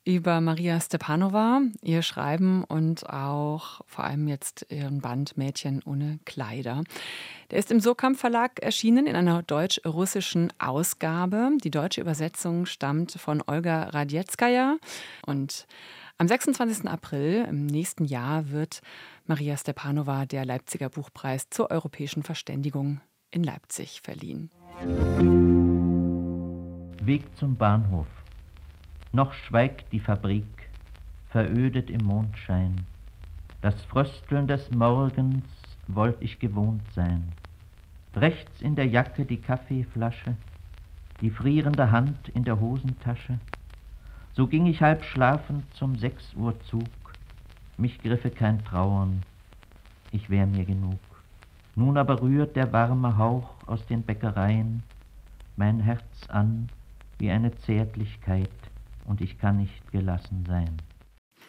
über 0.05 0.41
Maria 0.41 0.79
Stepanova, 0.79 1.61
ihr 1.81 2.01
Schreiben 2.01 2.63
und 2.63 3.09
auch 3.09 3.81
vor 3.85 4.03
allem 4.03 4.27
jetzt 4.27 4.65
ihren 4.69 4.99
Band 4.99 5.37
Mädchen 5.37 5.81
ohne 5.85 6.19
Kleider. 6.25 6.83
Der 7.51 7.59
ist 7.59 7.71
im 7.71 7.79
Surkamp 7.79 8.17
Verlag 8.17 8.59
erschienen 8.61 9.07
in 9.07 9.15
einer 9.15 9.43
deutsch-russischen 9.43 10.51
Ausgabe. 10.59 11.51
Die 11.63 11.71
deutsche 11.71 12.01
Übersetzung 12.01 12.65
stammt 12.65 13.13
von 13.13 13.41
Olga 13.45 13.83
Radjetskaya 13.89 14.77
und 15.25 15.67
am 16.17 16.27
26. 16.27 16.87
April 16.87 17.45
im 17.49 17.65
nächsten 17.65 18.05
Jahr 18.05 18.51
wird 18.51 18.81
Maria 19.25 19.57
Stepanova 19.57 20.25
der 20.25 20.45
Leipziger 20.45 20.89
Buchpreis 20.89 21.49
zur 21.49 21.71
europäischen 21.71 22.23
Verständigung 22.23 23.01
in 23.31 23.43
Leipzig 23.43 24.01
verliehen. 24.01 24.51
Weg 27.01 27.23
zum 27.35 27.55
Bahnhof. 27.55 28.07
Noch 29.15 29.31
schweigt 29.33 29.91
die 29.91 29.99
Fabrik, 29.99 30.69
verödet 31.29 31.91
im 31.91 32.03
Mondschein. 32.03 32.87
Das 33.61 33.79
Frösteln 33.83 34.47
des 34.47 34.71
Morgens 34.71 35.45
wollt 35.87 36.17
ich 36.19 36.39
gewohnt 36.39 36.81
sein. 36.93 37.31
Rechts 38.15 38.59
in 38.59 38.75
der 38.75 38.87
Jacke 38.87 39.25
die 39.25 39.37
Kaffeeflasche, 39.37 40.35
die 41.21 41.29
frierende 41.29 41.91
Hand 41.91 42.29
in 42.29 42.43
der 42.43 42.59
Hosentasche. 42.59 43.37
So 44.33 44.47
ging 44.47 44.65
ich 44.65 44.81
halb 44.81 45.03
schlafend 45.03 45.71
zum 45.75 45.95
sechs 45.95 46.33
Uhr 46.33 46.59
Zug. 46.61 46.89
Mich 47.77 48.01
griffe 48.01 48.31
kein 48.31 48.65
Trauern, 48.65 49.21
ich 50.11 50.31
wär 50.31 50.47
mir 50.47 50.65
genug. 50.65 50.99
Nun 51.75 51.99
aber 51.99 52.19
rührt 52.19 52.55
der 52.55 52.73
warme 52.73 53.15
Hauch 53.19 53.51
aus 53.67 53.85
den 53.85 54.01
Bäckereien 54.01 54.81
mein 55.55 55.81
Herz 55.81 56.27
an 56.29 56.69
wie 57.19 57.29
eine 57.29 57.55
Zärtlichkeit, 57.57 58.49
und 59.05 59.21
ich 59.21 59.37
kann 59.37 59.57
nicht 59.57 59.91
gelassen 59.91 60.43
sein. 60.47 60.77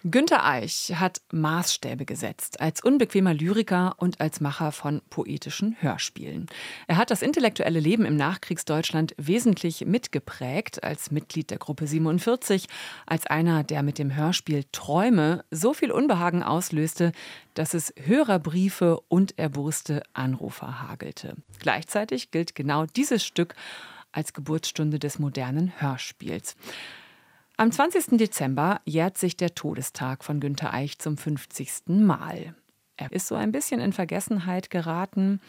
Günter 0.07 0.45
Eich 0.45 0.93
hat 0.97 1.23
Maßstäbe 1.33 2.05
gesetzt 2.05 2.61
als 2.61 2.85
unbequemer 2.85 3.33
Lyriker 3.33 3.95
und 3.97 4.21
als 4.21 4.39
Macher 4.43 4.71
von 4.71 5.01
poetischen 5.09 5.77
Hörspielen. 5.81 6.45
Er 6.87 6.99
hat 6.99 7.11
das 7.11 7.23
intellektuelle 7.23 7.81
Leben 7.81 8.05
im 8.05 8.15
Nachkriegsdeutschland 8.15 9.15
wesentlich 9.17 9.87
mitgeprägt 9.87 10.85
als 10.85 11.11
Mitglied 11.11 11.49
der 11.49 11.57
Gruppe 11.57 11.87
47, 11.87 12.67
als 13.07 13.27
einer, 13.27 13.65
der 13.65 13.83
mit 13.83 13.97
dem 13.97 14.15
Hörspiel 14.15 14.67
Träume 14.73 15.43
so 15.51 15.73
viel 15.73 15.91
Unbehagen 15.91 16.43
auslöste, 16.43 17.13
dass 17.55 17.73
es 17.73 17.95
Hörerbriefe 17.97 19.01
und 19.09 19.39
erburste 19.39 20.03
Anrufer 20.13 20.83
hagelte. 20.83 21.35
Gleichzeitig 21.61 22.31
gilt 22.31 22.55
genau 22.55 22.85
dieses 22.85 23.25
Stück 23.25 23.55
als 24.13 24.35
Geburtsstunde 24.35 24.99
des 24.99 25.19
modernen 25.19 25.73
Hörspiels. 25.81 26.57
Am 27.57 27.71
20. 27.71 28.19
Dezember 28.19 28.81
jährt 28.85 29.17
sich 29.17 29.37
der 29.37 29.55
Todestag 29.55 30.25
von 30.25 30.41
Günter 30.41 30.75
Eich 30.75 30.99
zum 30.99 31.17
50. 31.17 31.87
Mal. 31.87 32.57
Er 32.97 33.13
ist 33.13 33.29
so 33.29 33.37
ein 33.37 33.53
bisschen 33.53 33.81
in 33.81 33.93
Vergessenheit 33.93 34.71
geraten. 34.71 35.41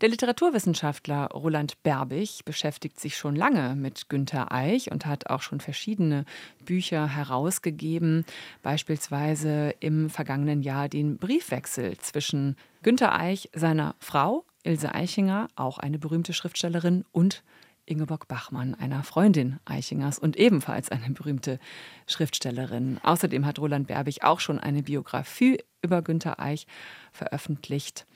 Der 0.00 0.08
Literaturwissenschaftler 0.08 1.28
Roland 1.28 1.80
Berbig 1.84 2.44
beschäftigt 2.44 2.98
sich 2.98 3.16
schon 3.16 3.36
lange 3.36 3.76
mit 3.76 4.08
Günter 4.08 4.50
Eich 4.50 4.90
und 4.90 5.06
hat 5.06 5.30
auch 5.30 5.40
schon 5.40 5.60
verschiedene 5.60 6.24
Bücher 6.64 7.06
herausgegeben, 7.06 8.24
beispielsweise 8.62 9.72
im 9.78 10.10
vergangenen 10.10 10.62
Jahr 10.62 10.88
den 10.88 11.16
Briefwechsel 11.16 11.96
zwischen 11.98 12.56
Günter 12.82 13.16
Eich, 13.16 13.50
seiner 13.54 13.94
Frau 14.00 14.44
Ilse 14.64 14.96
Eichinger, 14.96 15.46
auch 15.54 15.78
eine 15.78 16.00
berühmte 16.00 16.32
Schriftstellerin, 16.32 17.04
und 17.12 17.44
Ingeborg 17.86 18.28
Bachmann, 18.28 18.74
einer 18.74 19.02
Freundin 19.02 19.58
Eichingers 19.64 20.18
und 20.18 20.36
ebenfalls 20.36 20.90
eine 20.90 21.10
berühmte 21.10 21.58
Schriftstellerin. 22.06 22.98
Außerdem 23.02 23.46
hat 23.46 23.58
Roland 23.58 23.86
Berbig 23.86 24.24
auch 24.24 24.40
schon 24.40 24.58
eine 24.58 24.82
Biografie 24.82 25.58
über 25.82 26.02
Günter 26.02 26.40
Eich 26.40 26.66
veröffentlicht. 27.12 28.06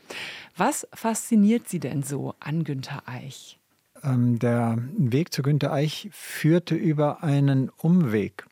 Was 0.57 0.87
fasziniert 0.93 1.69
Sie 1.69 1.81
denn 1.81 2.03
so 2.03 2.35
an 2.41 2.65
Günter 2.65 3.03
Eich? 3.07 3.59
Ähm, 4.03 4.39
der 4.39 4.79
Weg 4.97 5.33
zu 5.33 5.43
Günter 5.43 5.73
Eich 5.73 6.09
führte 6.13 6.75
über 6.75 7.23
einen 7.23 7.71
Umweg. 7.71 8.47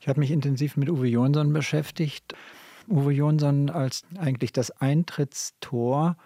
Ich 0.00 0.08
habe 0.08 0.20
mich 0.20 0.30
intensiv 0.30 0.76
mit 0.76 0.88
Uwe 0.88 1.08
Jonsson 1.08 1.52
beschäftigt. 1.52 2.34
Uwe 2.88 3.12
Jonsson 3.12 3.70
als 3.70 4.02
eigentlich 4.18 4.52
das 4.52 4.70
Eintrittstor, 4.70 6.16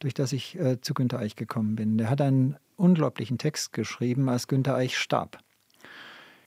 durch 0.00 0.14
das 0.14 0.32
ich 0.32 0.58
äh, 0.58 0.80
zu 0.80 0.94
Günter 0.94 1.18
Eich 1.18 1.36
gekommen 1.36 1.76
bin. 1.76 1.96
Der 1.96 2.10
hat 2.10 2.20
ein 2.20 2.56
unglaublichen 2.80 3.38
Text 3.38 3.72
geschrieben, 3.72 4.28
als 4.28 4.48
Günter 4.48 4.74
Eich 4.74 4.98
starb. 4.98 5.38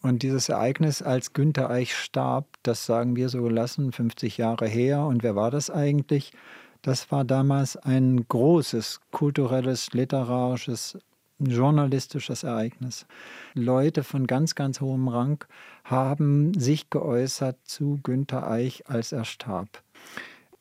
Und 0.02 0.22
dieses 0.22 0.50
Ereignis, 0.50 1.02
als 1.02 1.32
Günter 1.32 1.70
Eich 1.70 1.96
starb, 1.96 2.48
das 2.64 2.86
sagen 2.86 3.16
wir 3.16 3.30
so 3.30 3.42
gelassen, 3.42 3.94
50 3.94 4.38
Jahre 4.38 4.68
her. 4.68 5.06
Und 5.06 5.24
wer 5.24 5.36
war 5.36 5.50
das 5.50 5.70
eigentlich? 5.70 6.34
Das 6.82 7.10
war 7.10 7.24
damals 7.24 7.78
ein 7.78 8.26
großes 8.28 9.00
kulturelles, 9.12 9.94
literarisches, 9.94 10.98
journalistisches 11.40 12.44
Ereignis. 12.44 13.06
Leute 13.54 14.04
von 14.04 14.28
ganz, 14.28 14.56
ganz 14.56 14.82
hohem 14.82 15.08
Rang 15.08 15.46
haben 15.86 16.54
sich 16.54 16.90
geäußert 16.90 17.58
zu 17.64 18.00
Günter 18.04 18.50
Eich, 18.50 18.90
als 18.90 19.14
er 19.14 19.24
starb. 19.24 19.82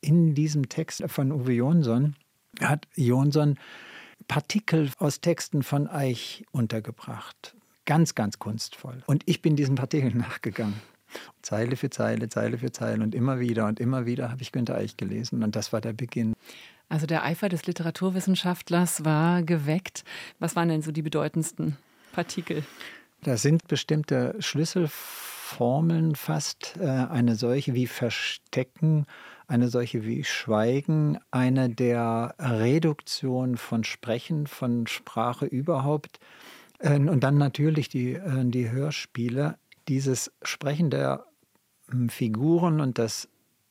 In 0.01 0.35
diesem 0.35 0.69
Text 0.69 1.03
von 1.09 1.33
Uwe 1.33 1.55
Jonsson 1.55 2.15
hat 2.61 2.87
Jonsson 2.95 3.59
Partikel 4.29 4.91
aus 4.99 5.21
Texten 5.21 5.63
von 5.63 5.89
Eich 5.89 6.45
untergebracht. 6.53 7.55
Ganz, 7.85 8.15
ganz 8.15 8.39
kunstvoll. 8.39 9.03
Und 9.07 9.23
ich 9.27 9.43
bin 9.43 9.57
diesen 9.57 9.75
Partikeln 9.75 10.19
nachgegangen. 10.31 10.81
Zeile 11.43 11.77
für 11.77 11.91
Zeile, 11.91 12.29
Zeile 12.29 12.59
für 12.59 12.73
Zeile 12.73 13.03
und 13.03 13.15
immer 13.15 13.39
wieder 13.39 13.67
und 13.67 13.81
immer 13.81 14.07
wieder 14.07 14.31
habe 14.31 14.43
ich 14.43 14.53
Günter 14.53 14.77
Eich 14.77 14.97
gelesen 14.97 15.43
und 15.43 15.55
das 15.55 15.73
war 15.73 15.81
der 15.81 15.93
Beginn. 15.93 16.35
Also 16.89 17.07
der 17.07 17.25
Eifer 17.25 17.49
des 17.49 17.67
Literaturwissenschaftlers 17.67 19.05
war 19.05 19.43
geweckt. 19.43 20.05
Was 20.39 20.57
waren 20.57 20.69
denn 20.69 20.83
so 20.83 20.93
die 20.93 21.03
bedeutendsten 21.03 21.77
Partikel? 22.13 22.65
Da 23.23 23.37
sind 23.37 23.67
bestimmte 23.69 24.35
Schlüsselformeln 25.53 26.15
fast, 26.15 26.77
äh, 26.81 26.87
eine 26.87 27.37
solche 27.37 27.75
wie 27.75 27.87
Verstecken, 27.87 29.07
eine 29.47 29.69
solche 29.69 30.05
wie 30.05 30.25
Schweigen, 30.25 31.19
eine 31.31 31.69
der 31.69 32.35
Reduktion 32.39 33.57
von 33.57 33.85
Sprechen, 33.85 34.47
von 34.47 34.87
Sprache 34.87 35.47
überhaupt. 35.47 36.21
Äh, 36.79 36.97
und 36.97 37.21
dann 37.21 37.37
natürlich 37.37 37.89
die, 37.89 38.15
äh, 38.15 38.45
die 38.45 38.71
Hörspiele 38.71 39.59
dieses 39.89 40.33
Sprechen 40.43 40.91
der 40.91 41.27
hm, 41.91 42.09
Figuren 42.09 42.81
und 42.81 42.99
das 42.99 43.29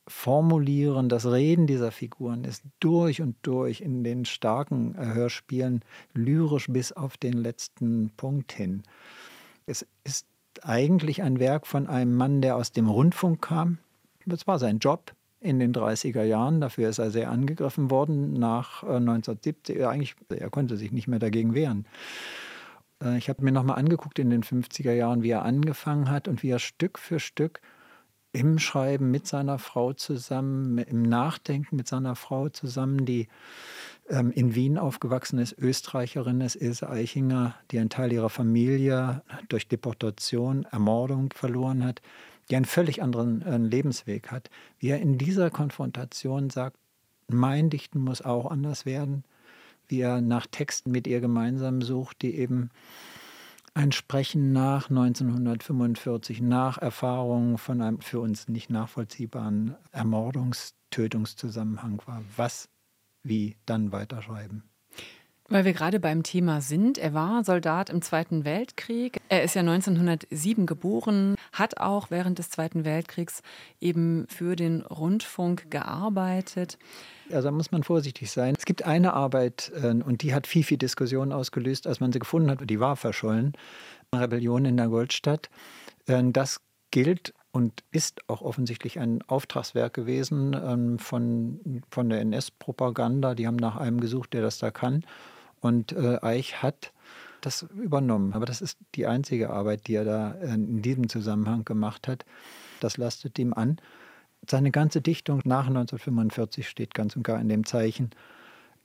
Formulieren, 0.08 1.08
das 1.08 1.26
Reden 1.26 1.68
dieser 1.68 1.92
Figuren 1.92 2.42
ist 2.42 2.64
durch 2.80 3.22
und 3.22 3.36
durch 3.42 3.80
in 3.80 4.02
den 4.02 4.24
starken 4.24 4.96
äh, 4.96 5.14
Hörspielen 5.14 5.80
lyrisch 6.12 6.66
bis 6.68 6.92
auf 6.92 7.16
den 7.16 7.34
letzten 7.34 8.10
Punkt 8.16 8.52
hin. 8.52 8.82
Es 9.64 9.86
ist 10.02 10.26
eigentlich 10.62 11.22
ein 11.22 11.38
Werk 11.38 11.66
von 11.66 11.86
einem 11.86 12.14
Mann, 12.14 12.40
der 12.40 12.56
aus 12.56 12.72
dem 12.72 12.88
Rundfunk 12.88 13.42
kam. 13.42 13.78
Das 14.26 14.46
war 14.46 14.58
sein 14.58 14.78
Job 14.78 15.12
in 15.40 15.58
den 15.58 15.72
30er 15.72 16.22
Jahren. 16.22 16.60
Dafür 16.60 16.88
ist 16.88 16.98
er 16.98 17.10
sehr 17.10 17.30
angegriffen 17.30 17.90
worden 17.90 18.34
nach 18.34 18.82
1970. 18.82 19.84
Eigentlich, 19.84 20.14
er 20.28 20.50
konnte 20.50 20.76
sich 20.76 20.92
nicht 20.92 21.08
mehr 21.08 21.18
dagegen 21.18 21.54
wehren. 21.54 21.86
Äh, 23.02 23.18
ich 23.18 23.28
habe 23.28 23.42
mir 23.42 23.52
nochmal 23.52 23.78
angeguckt 23.78 24.18
in 24.18 24.30
den 24.30 24.42
50er 24.42 24.92
Jahren, 24.92 25.22
wie 25.22 25.30
er 25.30 25.44
angefangen 25.44 26.10
hat 26.10 26.28
und 26.28 26.42
wie 26.42 26.50
er 26.50 26.58
Stück 26.58 26.98
für 26.98 27.18
Stück 27.18 27.60
im 28.32 28.58
Schreiben 28.58 29.10
mit 29.10 29.26
seiner 29.26 29.58
Frau 29.58 29.92
zusammen, 29.92 30.78
im 30.78 31.02
Nachdenken 31.02 31.76
mit 31.76 31.86
seiner 31.86 32.16
Frau 32.16 32.48
zusammen, 32.48 33.04
die 33.04 33.28
in 34.20 34.54
Wien 34.54 34.78
aufgewachsen 34.78 35.38
ist, 35.38 35.56
Österreicherin 35.58 36.40
ist, 36.40 36.56
Ilse 36.56 36.88
Eichinger, 36.88 37.54
die 37.70 37.78
einen 37.78 37.90
Teil 37.90 38.12
ihrer 38.12 38.30
Familie 38.30 39.22
durch 39.48 39.68
Deportation, 39.68 40.64
Ermordung 40.70 41.32
verloren 41.34 41.84
hat, 41.84 42.02
die 42.50 42.56
einen 42.56 42.64
völlig 42.64 43.02
anderen 43.02 43.42
äh, 43.42 43.56
Lebensweg 43.56 44.30
hat, 44.30 44.50
wie 44.78 44.88
er 44.88 45.00
in 45.00 45.18
dieser 45.18 45.50
Konfrontation 45.50 46.50
sagt, 46.50 46.76
mein 47.28 47.70
Dichten 47.70 48.00
muss 48.00 48.22
auch 48.22 48.50
anders 48.50 48.84
werden 48.84 49.24
wie 49.92 50.00
er 50.00 50.20
nach 50.22 50.46
Texten 50.46 50.90
mit 50.90 51.06
ihr 51.06 51.20
gemeinsam 51.20 51.82
sucht, 51.82 52.22
die 52.22 52.34
eben 52.36 52.70
ein 53.74 53.92
Sprechen 53.92 54.52
nach 54.52 54.90
1945, 54.90 56.40
nach 56.40 56.78
Erfahrungen 56.78 57.58
von 57.58 57.80
einem 57.80 58.00
für 58.00 58.20
uns 58.20 58.48
nicht 58.48 58.70
nachvollziehbaren 58.70 59.76
Ermordungs-, 59.92 60.72
Tötungszusammenhang 60.90 62.02
war. 62.06 62.22
Was, 62.36 62.68
wie 63.22 63.56
dann 63.66 63.92
weiterschreiben. 63.92 64.64
Weil 65.48 65.66
wir 65.66 65.74
gerade 65.74 66.00
beim 66.00 66.22
Thema 66.22 66.62
sind, 66.62 66.96
er 66.96 67.12
war 67.12 67.44
Soldat 67.44 67.90
im 67.90 68.00
Zweiten 68.00 68.46
Weltkrieg. 68.46 69.20
Er 69.28 69.42
ist 69.42 69.54
ja 69.54 69.60
1907 69.60 70.64
geboren, 70.64 71.34
hat 71.52 71.78
auch 71.78 72.10
während 72.10 72.38
des 72.38 72.48
Zweiten 72.48 72.86
Weltkriegs 72.86 73.42
eben 73.78 74.26
für 74.28 74.56
den 74.56 74.80
Rundfunk 74.80 75.70
gearbeitet. 75.70 76.78
Also 77.30 77.48
da 77.48 77.52
muss 77.52 77.70
man 77.70 77.82
vorsichtig 77.82 78.30
sein. 78.30 78.54
Es 78.56 78.64
gibt 78.64 78.84
eine 78.84 79.12
Arbeit, 79.12 79.70
äh, 79.74 79.88
und 79.88 80.22
die 80.22 80.34
hat 80.34 80.46
viel, 80.46 80.64
viel 80.64 80.78
Diskussion 80.78 81.32
ausgelöst, 81.32 81.86
als 81.86 82.00
man 82.00 82.12
sie 82.12 82.18
gefunden 82.18 82.50
hat, 82.50 82.60
die 82.70 82.80
war 82.80 82.96
verschollen. 82.96 83.52
Rebellion 84.14 84.64
in 84.64 84.78
der 84.78 84.88
Goldstadt. 84.88 85.50
Äh, 86.06 86.22
das 86.32 86.62
gilt 86.90 87.34
und 87.52 87.84
ist 87.92 88.28
auch 88.28 88.40
offensichtlich 88.40 88.98
ein 88.98 89.22
Auftragswerk 89.28 89.92
gewesen 89.92 90.54
ähm, 90.54 90.98
von, 90.98 91.82
von 91.90 92.08
der 92.08 92.20
NS-Propaganda. 92.22 93.34
Die 93.34 93.46
haben 93.46 93.56
nach 93.56 93.76
einem 93.76 94.00
gesucht, 94.00 94.32
der 94.32 94.40
das 94.40 94.58
da 94.58 94.70
kann. 94.70 95.04
Und 95.60 95.92
äh, 95.92 96.18
Eich 96.22 96.62
hat 96.62 96.92
das 97.42 97.62
übernommen. 97.62 98.32
Aber 98.32 98.46
das 98.46 98.62
ist 98.62 98.78
die 98.94 99.06
einzige 99.06 99.50
Arbeit, 99.50 99.86
die 99.86 99.94
er 99.94 100.04
da 100.04 100.32
äh, 100.32 100.54
in 100.54 100.80
diesem 100.80 101.08
Zusammenhang 101.10 101.64
gemacht 101.64 102.08
hat. 102.08 102.24
Das 102.80 102.96
lastet 102.96 103.38
ihm 103.38 103.52
an. 103.52 103.76
Seine 104.48 104.70
ganze 104.70 105.02
Dichtung 105.02 105.40
nach 105.44 105.66
1945 105.66 106.68
steht 106.68 106.94
ganz 106.94 107.14
und 107.16 107.22
gar 107.22 107.38
in 107.38 107.48
dem 107.48 107.64
Zeichen, 107.66 108.10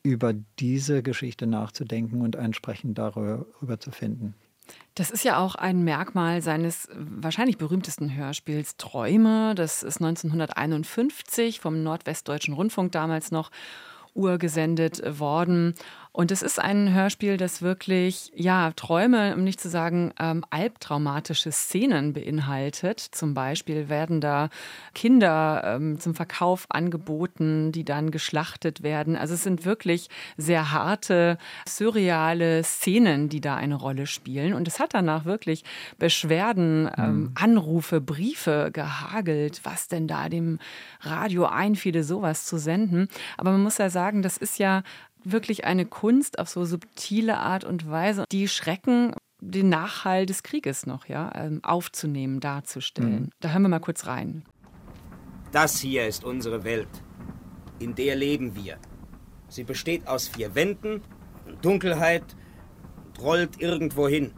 über 0.04 0.34
diese 0.60 1.02
Geschichte 1.04 1.48
nachzudenken 1.48 2.22
und 2.22 2.36
entsprechend 2.36 2.98
darüber 2.98 3.80
zu 3.80 3.92
finden. 3.92 4.36
Das 4.96 5.12
ist 5.12 5.24
ja 5.24 5.38
auch 5.38 5.56
ein 5.56 5.84
Merkmal 5.84 6.42
seines 6.42 6.90
wahrscheinlich 6.94 7.58
berühmtesten 7.58 8.16
Hörspiels 8.16 8.78
Träume. 8.78 9.54
Das 9.56 9.84
ist 9.84 10.02
1951 10.02 11.60
vom 11.60 11.84
Nordwestdeutschen 11.84 12.54
Rundfunk 12.54 12.92
damals 12.92 13.32
noch 13.32 13.52
urgesendet 14.16 15.20
worden. 15.20 15.76
Und 16.18 16.32
es 16.32 16.42
ist 16.42 16.60
ein 16.60 16.96
Hörspiel, 16.96 17.38
das 17.38 17.62
wirklich, 17.62 18.32
ja, 18.34 18.72
Träume, 18.76 19.36
um 19.36 19.44
nicht 19.44 19.62
zu 19.62 19.70
sagen, 19.70 20.14
ähm, 20.20 20.44
albtraumatische 20.50 21.52
Szenen 21.52 22.14
beinhaltet. 22.14 23.00
Zum 23.00 23.36
Beispiel 23.36 23.88
werden 23.88 24.20
da 24.20 24.50
Kinder 24.96 25.62
ähm, 25.64 26.00
zum 26.00 26.16
Verkauf 26.16 26.66
angeboten, 26.70 27.72
die 27.72 27.86
dann 27.86 28.10
geschlachtet 28.10 28.82
werden. 28.82 29.16
Also 29.16 29.36
es 29.36 29.44
sind 29.44 29.64
wirklich 29.64 30.10
sehr 30.38 30.72
harte, 30.72 31.38
surreale 31.68 32.64
Szenen, 32.64 33.30
die 33.30 33.40
da 33.40 33.56
eine 33.56 33.76
Rolle 33.76 34.08
spielen. 34.08 34.56
Und 34.56 34.68
es 34.68 34.80
hat 34.80 34.96
danach 34.96 35.26
wirklich 35.26 35.64
Beschwerden, 36.00 36.90
ähm, 36.98 37.16
mhm. 37.16 37.32
Anrufe, 37.36 38.02
Briefe 38.02 38.72
gehagelt, 38.74 39.62
was 39.66 39.88
denn 39.88 40.08
da 40.08 40.30
dem 40.30 40.58
Radio 41.02 41.46
einfiele, 41.46 42.04
sowas 42.04 42.48
zu 42.48 42.58
senden. 42.58 43.08
Aber 43.38 43.52
man 43.52 43.62
muss 43.62 43.78
ja 43.78 43.92
sagen, 43.92 44.24
das 44.24 44.38
ist 44.38 44.58
ja 44.58 44.82
wirklich 45.32 45.66
eine 45.66 45.86
Kunst 45.86 46.40
auf 46.40 46.50
so 46.50 46.66
subtile 46.66 47.38
Art 47.38 47.64
und 47.64 47.90
Weise, 47.90 48.26
die 48.32 48.48
Schrecken 48.48 49.14
den 49.40 49.70
Nachhall 49.70 50.26
des 50.26 50.44
Krieges 50.44 50.86
noch 50.86 51.08
ja, 51.08 51.32
ähm, 51.36 51.60
aufzunehmen, 51.64 52.40
darzustellen. 52.40 53.22
Mhm. 53.24 53.30
Da 53.40 53.50
hören 53.50 53.62
wir 53.64 53.70
mal 53.70 53.80
kurz 53.80 54.08
rein. 54.08 54.44
Das 55.52 55.80
hier 55.80 56.08
ist 56.08 56.24
unsere 56.24 56.64
Welt. 56.64 56.90
In 57.80 57.96
der 57.96 58.16
leben 58.16 58.56
wir. 58.56 58.78
Sie 59.48 59.64
besteht 59.64 60.08
aus 60.08 60.28
vier 60.28 60.56
Wänden, 60.56 61.02
Dunkelheit 61.62 62.24
und 63.06 63.22
rollt 63.22 63.62
irgendwo 63.62 64.08
hin. 64.08 64.34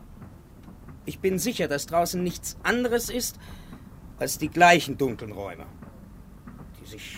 Ich 1.06 1.20
bin 1.20 1.40
sicher, 1.40 1.68
dass 1.68 1.88
draußen 1.88 2.22
nichts 2.22 2.58
anderes 2.64 3.10
ist 3.10 3.40
als 4.20 4.38
die 4.38 4.50
gleichen 4.50 4.98
dunklen 4.98 5.32
Räume, 5.32 5.66
die 6.80 6.90
sich 6.90 7.18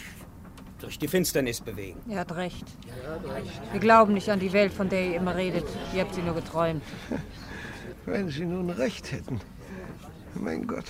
durch 0.81 0.99
die 0.99 1.07
Finsternis 1.07 1.61
bewegen. 1.61 1.99
Er 2.09 2.19
hat 2.19 2.35
recht. 2.35 2.65
Wir 3.71 3.79
glauben 3.79 4.13
nicht 4.13 4.29
an 4.29 4.39
die 4.39 4.53
Welt, 4.53 4.73
von 4.73 4.89
der 4.89 5.07
ihr 5.07 5.15
immer 5.15 5.35
redet. 5.35 5.65
Ihr 5.93 6.01
habt 6.01 6.15
sie 6.15 6.21
nur 6.21 6.35
geträumt. 6.35 6.83
Wenn 8.05 8.29
Sie 8.29 8.45
nun 8.45 8.69
recht 8.69 9.11
hätten. 9.11 9.39
Mein 10.33 10.65
Gott. 10.65 10.85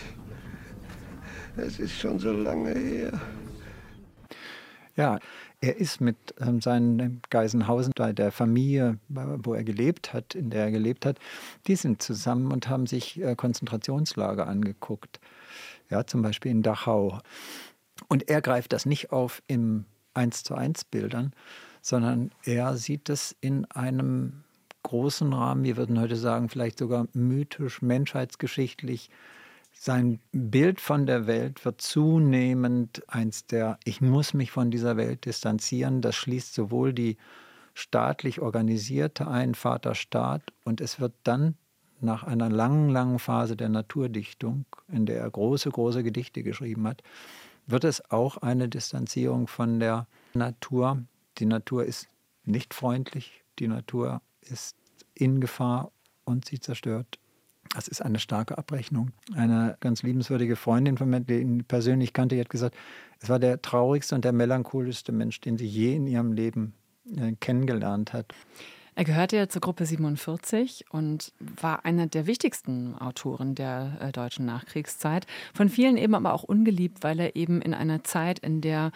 Es 1.57 1.79
ist 1.79 1.99
schon 1.99 2.19
so 2.19 2.31
lange 2.31 2.73
her. 2.73 3.21
Ja, 4.95 5.19
er 5.59 5.77
ist 5.77 6.01
mit 6.01 6.17
ähm, 6.39 6.61
seinen 6.61 7.21
Geisenhausen, 7.29 7.93
der 7.95 8.31
Familie, 8.31 8.97
wo 9.09 9.53
er 9.53 9.63
gelebt 9.63 10.13
hat, 10.13 10.33
in 10.35 10.49
der 10.49 10.65
er 10.65 10.71
gelebt 10.71 11.05
hat, 11.05 11.19
die 11.67 11.75
sind 11.75 12.01
zusammen 12.01 12.51
und 12.51 12.67
haben 12.67 12.87
sich 12.87 13.21
äh, 13.21 13.35
Konzentrationslager 13.35 14.47
angeguckt. 14.47 15.19
Ja, 15.89 16.05
zum 16.07 16.21
Beispiel 16.21 16.51
in 16.51 16.63
Dachau. 16.63 17.19
Und 18.11 18.27
er 18.27 18.41
greift 18.41 18.73
das 18.73 18.85
nicht 18.85 19.13
auf 19.13 19.41
im 19.47 19.85
1 20.15 20.43
zu 20.43 20.53
1 20.53 20.83
Bildern, 20.83 21.31
sondern 21.81 22.31
er 22.43 22.75
sieht 22.75 23.07
es 23.07 23.37
in 23.39 23.63
einem 23.71 24.43
großen 24.83 25.31
Rahmen, 25.31 25.63
wir 25.63 25.77
würden 25.77 25.97
heute 25.97 26.17
sagen, 26.17 26.49
vielleicht 26.49 26.77
sogar 26.77 27.07
mythisch, 27.13 27.81
menschheitsgeschichtlich. 27.81 29.09
Sein 29.71 30.19
Bild 30.33 30.81
von 30.81 31.05
der 31.05 31.25
Welt 31.25 31.63
wird 31.63 31.79
zunehmend 31.79 33.01
eins 33.07 33.45
der, 33.45 33.79
ich 33.85 34.01
muss 34.01 34.33
mich 34.33 34.51
von 34.51 34.71
dieser 34.71 34.97
Welt 34.97 35.23
distanzieren. 35.23 36.01
Das 36.01 36.17
schließt 36.17 36.53
sowohl 36.53 36.91
die 36.91 37.15
staatlich 37.75 38.41
organisierte 38.41 39.29
ein, 39.29 39.55
Vaterstaat, 39.55 40.41
und 40.65 40.81
es 40.81 40.99
wird 40.99 41.13
dann 41.23 41.55
nach 42.01 42.23
einer 42.25 42.49
langen, 42.49 42.89
langen 42.89 43.19
Phase 43.19 43.55
der 43.55 43.69
Naturdichtung, 43.69 44.65
in 44.89 45.05
der 45.05 45.21
er 45.21 45.29
große, 45.29 45.69
große 45.69 46.03
Gedichte 46.03 46.43
geschrieben 46.43 46.85
hat, 46.87 47.03
wird 47.67 47.83
es 47.83 48.11
auch 48.11 48.37
eine 48.37 48.69
Distanzierung 48.69 49.47
von 49.47 49.79
der 49.79 50.07
Natur. 50.33 51.03
Die 51.37 51.45
Natur 51.45 51.85
ist 51.85 52.07
nicht 52.43 52.73
freundlich, 52.73 53.43
die 53.59 53.67
Natur 53.67 54.21
ist 54.41 54.75
in 55.13 55.39
Gefahr 55.39 55.91
und 56.25 56.45
sie 56.45 56.59
zerstört. 56.59 57.19
Das 57.73 57.87
ist 57.87 58.01
eine 58.01 58.19
starke 58.19 58.57
Abrechnung. 58.57 59.11
Eine 59.33 59.77
ganz 59.79 60.03
liebenswürdige 60.03 60.57
Freundin 60.57 60.97
von 60.97 61.09
mir, 61.09 61.21
die 61.21 61.39
ihn 61.39 61.63
persönlich 61.63 62.11
kannte, 62.11 62.35
die 62.35 62.41
hat 62.41 62.49
gesagt, 62.49 62.75
es 63.19 63.29
war 63.29 63.39
der 63.39 63.61
traurigste 63.61 64.15
und 64.15 64.25
der 64.25 64.33
melancholischste 64.33 65.11
Mensch, 65.11 65.39
den 65.39 65.57
sie 65.57 65.67
je 65.67 65.95
in 65.95 66.07
ihrem 66.07 66.33
Leben 66.33 66.73
äh, 67.15 67.33
kennengelernt 67.39 68.13
hat. 68.13 68.33
Er 68.93 69.05
gehörte 69.05 69.37
ja 69.37 69.47
zur 69.47 69.61
Gruppe 69.61 69.85
47 69.85 70.85
und 70.91 71.31
war 71.39 71.85
einer 71.85 72.07
der 72.07 72.27
wichtigsten 72.27 72.97
Autoren 72.97 73.55
der 73.55 73.97
äh, 74.01 74.11
deutschen 74.11 74.45
Nachkriegszeit. 74.45 75.25
Von 75.53 75.69
vielen 75.69 75.95
eben 75.97 76.13
aber 76.13 76.33
auch 76.33 76.43
ungeliebt, 76.43 77.01
weil 77.01 77.19
er 77.19 77.35
eben 77.35 77.61
in 77.61 77.73
einer 77.73 78.03
Zeit, 78.03 78.39
in 78.39 78.59
der 78.59 78.91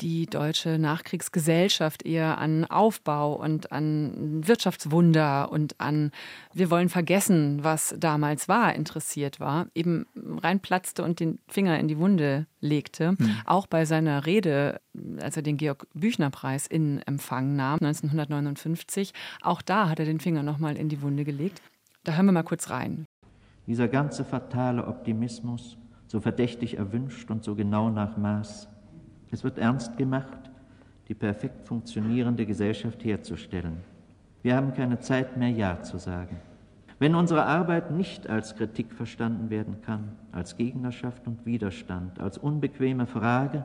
die 0.00 0.26
deutsche 0.26 0.78
Nachkriegsgesellschaft 0.78 2.04
eher 2.04 2.38
an 2.38 2.64
Aufbau 2.64 3.34
und 3.34 3.72
an 3.72 4.46
Wirtschaftswunder 4.46 5.50
und 5.50 5.80
an 5.80 6.10
wir 6.52 6.70
wollen 6.70 6.88
vergessen, 6.88 7.62
was 7.62 7.94
damals 7.98 8.48
war, 8.48 8.74
interessiert 8.74 9.40
war, 9.40 9.66
eben 9.74 10.06
reinplatzte 10.16 11.02
und 11.02 11.20
den 11.20 11.38
Finger 11.48 11.78
in 11.78 11.88
die 11.88 11.98
Wunde 11.98 12.46
legte. 12.60 13.12
Mhm. 13.12 13.36
Auch 13.44 13.66
bei 13.66 13.84
seiner 13.84 14.26
Rede, 14.26 14.80
als 15.20 15.36
er 15.36 15.42
den 15.42 15.56
Georg 15.56 15.86
Büchner 15.94 16.30
Preis 16.30 16.66
in 16.66 17.00
Empfang 17.06 17.56
nahm, 17.56 17.78
1959, 17.80 19.12
auch 19.42 19.62
da 19.62 19.88
hat 19.88 19.98
er 19.98 20.06
den 20.06 20.20
Finger 20.20 20.42
nochmal 20.42 20.76
in 20.76 20.88
die 20.88 21.02
Wunde 21.02 21.24
gelegt. 21.24 21.62
Da 22.04 22.14
hören 22.14 22.26
wir 22.26 22.32
mal 22.32 22.42
kurz 22.42 22.70
rein. 22.70 23.04
Dieser 23.66 23.88
ganze 23.88 24.24
fatale 24.24 24.86
Optimismus, 24.86 25.76
so 26.06 26.20
verdächtig 26.20 26.78
erwünscht 26.78 27.30
und 27.30 27.44
so 27.44 27.54
genau 27.54 27.90
nach 27.90 28.16
Maß, 28.16 28.68
es 29.30 29.44
wird 29.44 29.58
ernst 29.58 29.96
gemacht, 29.96 30.50
die 31.08 31.14
perfekt 31.14 31.66
funktionierende 31.66 32.46
Gesellschaft 32.46 33.04
herzustellen. 33.04 33.78
Wir 34.42 34.56
haben 34.56 34.74
keine 34.74 35.00
Zeit 35.00 35.36
mehr, 35.36 35.50
Ja 35.50 35.82
zu 35.82 35.98
sagen. 35.98 36.36
Wenn 36.98 37.14
unsere 37.14 37.46
Arbeit 37.46 37.92
nicht 37.92 38.28
als 38.28 38.56
Kritik 38.56 38.92
verstanden 38.92 39.50
werden 39.50 39.80
kann, 39.82 40.16
als 40.32 40.56
Gegnerschaft 40.56 41.26
und 41.26 41.46
Widerstand, 41.46 42.18
als 42.20 42.38
unbequeme 42.38 43.06
Frage 43.06 43.64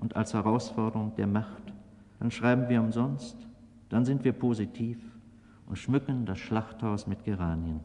und 0.00 0.16
als 0.16 0.34
Herausforderung 0.34 1.14
der 1.16 1.28
Macht, 1.28 1.62
dann 2.18 2.30
schreiben 2.30 2.68
wir 2.68 2.80
umsonst, 2.80 3.36
dann 3.88 4.04
sind 4.04 4.24
wir 4.24 4.32
positiv 4.32 4.98
und 5.66 5.76
schmücken 5.76 6.26
das 6.26 6.38
Schlachthaus 6.38 7.06
mit 7.06 7.24
Geranien. 7.24 7.80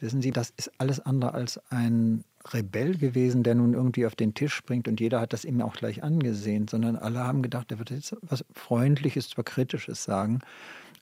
Wissen 0.00 0.20
Sie, 0.20 0.30
das 0.30 0.50
ist 0.56 0.70
alles 0.78 1.00
andere 1.00 1.34
als 1.34 1.60
ein 1.70 2.22
Rebell 2.54 2.96
gewesen, 2.96 3.42
der 3.42 3.54
nun 3.54 3.74
irgendwie 3.74 4.06
auf 4.06 4.14
den 4.14 4.34
Tisch 4.34 4.54
springt 4.54 4.88
und 4.88 5.00
jeder 5.00 5.20
hat 5.20 5.32
das 5.32 5.44
ihm 5.44 5.60
auch 5.60 5.74
gleich 5.74 6.02
angesehen, 6.02 6.68
sondern 6.68 6.96
alle 6.96 7.20
haben 7.20 7.42
gedacht, 7.42 7.70
er 7.70 7.78
wird 7.78 7.90
jetzt 7.90 8.16
was 8.22 8.44
Freundliches, 8.52 9.30
zwar 9.30 9.44
Kritisches 9.44 10.04
sagen. 10.04 10.40